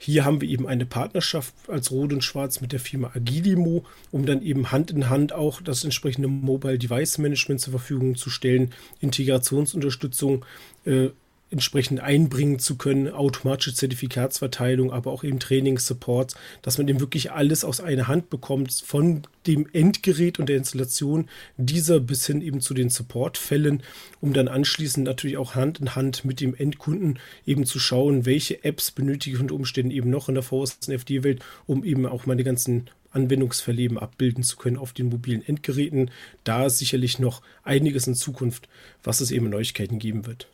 Hier 0.02 0.24
haben 0.24 0.40
wir 0.40 0.48
eben 0.48 0.66
eine 0.66 0.86
Partnerschaft 0.86 1.54
als 1.68 1.92
Rot 1.92 2.14
und 2.14 2.24
Schwarz 2.24 2.62
mit 2.62 2.72
der 2.72 2.80
Firma 2.80 3.12
Agilimo, 3.14 3.86
um 4.12 4.26
dann 4.26 4.42
eben 4.42 4.72
Hand 4.72 4.92
in 4.92 5.10
Hand 5.10 5.34
auch 5.34 5.62
das 5.62 5.84
entsprechende 5.84 6.30
Mobile 6.30 6.80
Device 6.80 7.18
Management 7.18 7.60
zur 7.60 7.72
Verfügung 7.72 8.16
zu 8.16 8.30
stellen, 8.30 8.74
Integrationsunterstützung 9.02 10.46
äh, 10.86 11.10
entsprechend 11.52 12.00
einbringen 12.00 12.60
zu 12.60 12.78
können, 12.78 13.10
automatische 13.10 13.74
Zertifikatsverteilung, 13.74 14.92
aber 14.92 15.12
auch 15.12 15.24
eben 15.24 15.40
Training, 15.40 15.80
Support, 15.80 16.36
dass 16.62 16.78
man 16.78 16.88
eben 16.88 17.00
wirklich 17.00 17.32
alles 17.32 17.64
aus 17.64 17.82
einer 17.82 18.08
Hand 18.08 18.30
bekommt, 18.30 18.72
von 18.86 19.24
dem 19.48 19.68
Endgerät 19.74 20.40
und 20.40 20.48
der 20.48 20.58
Installation 20.58 21.28
dieser 21.58 22.00
bis 22.00 22.28
hin 22.28 22.42
eben 22.42 22.62
zu 22.62 22.74
den 22.74 22.90
Supportfällen, 22.90 23.82
um 24.22 24.34
dann 24.34 24.48
anschließend 24.48 25.06
natürlich 25.06 25.38
auch 25.38 25.56
Hand 25.56 25.80
in 25.80 25.96
Hand 25.96 26.24
mit 26.24 26.40
dem 26.40 26.54
Endkunden 26.54 27.20
eben 27.46 27.66
zu 27.66 27.80
schauen, 27.80 28.26
welche 28.26 28.64
Apps 28.64 28.92
benötige 28.92 29.36
ich 29.36 29.42
unter 29.42 29.56
Umständen 29.56 29.92
eben 29.92 30.10
noch 30.10 30.30
in 30.30 30.36
der 30.36 30.44
VSNFD-Welt, 30.44 31.44
um 31.66 31.84
eben 31.84 32.06
auch 32.06 32.26
meine 32.26 32.44
ganzen 32.44 32.90
Anwendungsfälle 33.12 33.82
eben 33.82 33.98
abbilden 33.98 34.44
zu 34.44 34.58
können 34.58 34.78
auf 34.78 34.94
den 34.94 35.10
mobilen 35.10 35.42
Endgeräten. 35.42 36.12
Da 36.44 36.68
ist 36.68 36.78
sicherlich 36.78 37.18
noch 37.18 37.42
einiges 37.64 38.06
in 38.06 38.14
Zukunft, 38.14 38.70
was 39.04 39.22
es 39.22 39.32
eben 39.32 39.50
Neuigkeiten 39.50 39.98
geben 39.98 40.28
wird. 40.28 40.48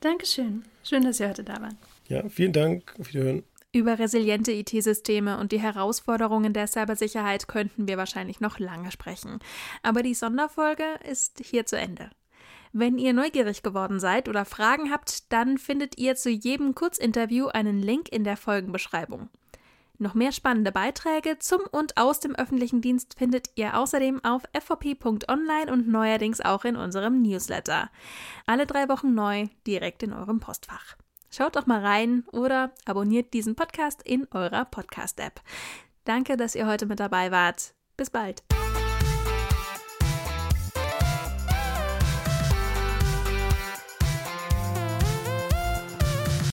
Dankeschön. 0.00 0.64
Schön, 0.84 1.04
dass 1.04 1.18
Sie 1.18 1.26
heute 1.26 1.44
da 1.44 1.60
waren. 1.60 1.76
Ja, 2.08 2.28
vielen 2.28 2.52
Dank. 2.52 2.94
Auf 2.98 3.08
Wiederhören. 3.08 3.42
Über 3.72 3.98
resiliente 3.98 4.52
IT-Systeme 4.52 5.38
und 5.38 5.52
die 5.52 5.60
Herausforderungen 5.60 6.54
der 6.54 6.66
Cybersicherheit 6.66 7.48
könnten 7.48 7.86
wir 7.86 7.98
wahrscheinlich 7.98 8.40
noch 8.40 8.58
lange 8.58 8.90
sprechen. 8.90 9.40
Aber 9.82 10.02
die 10.02 10.14
Sonderfolge 10.14 10.84
ist 11.08 11.42
hier 11.44 11.66
zu 11.66 11.76
Ende. 11.76 12.10
Wenn 12.72 12.98
ihr 12.98 13.12
neugierig 13.12 13.62
geworden 13.62 14.00
seid 14.00 14.28
oder 14.28 14.44
Fragen 14.44 14.90
habt, 14.90 15.32
dann 15.32 15.58
findet 15.58 15.98
ihr 15.98 16.16
zu 16.16 16.30
jedem 16.30 16.74
Kurzinterview 16.74 17.48
einen 17.48 17.82
Link 17.82 18.08
in 18.10 18.24
der 18.24 18.36
Folgenbeschreibung. 18.36 19.28
Noch 20.00 20.14
mehr 20.14 20.30
spannende 20.30 20.70
Beiträge 20.70 21.38
zum 21.40 21.60
und 21.72 21.96
aus 21.96 22.20
dem 22.20 22.36
öffentlichen 22.36 22.80
Dienst 22.80 23.14
findet 23.18 23.50
ihr 23.56 23.76
außerdem 23.76 24.24
auf 24.24 24.42
fvp.online 24.52 25.72
und 25.72 25.88
neuerdings 25.88 26.40
auch 26.40 26.64
in 26.64 26.76
unserem 26.76 27.20
Newsletter. 27.20 27.90
Alle 28.46 28.66
drei 28.66 28.88
Wochen 28.88 29.14
neu, 29.14 29.48
direkt 29.66 30.04
in 30.04 30.12
eurem 30.12 30.38
Postfach. 30.38 30.96
Schaut 31.30 31.56
doch 31.56 31.66
mal 31.66 31.84
rein 31.84 32.24
oder 32.32 32.70
abonniert 32.86 33.34
diesen 33.34 33.56
Podcast 33.56 34.02
in 34.02 34.28
eurer 34.30 34.64
Podcast-App. 34.64 35.40
Danke, 36.04 36.36
dass 36.36 36.54
ihr 36.54 36.66
heute 36.66 36.86
mit 36.86 37.00
dabei 37.00 37.32
wart. 37.32 37.74
Bis 37.96 38.08
bald. 38.08 38.44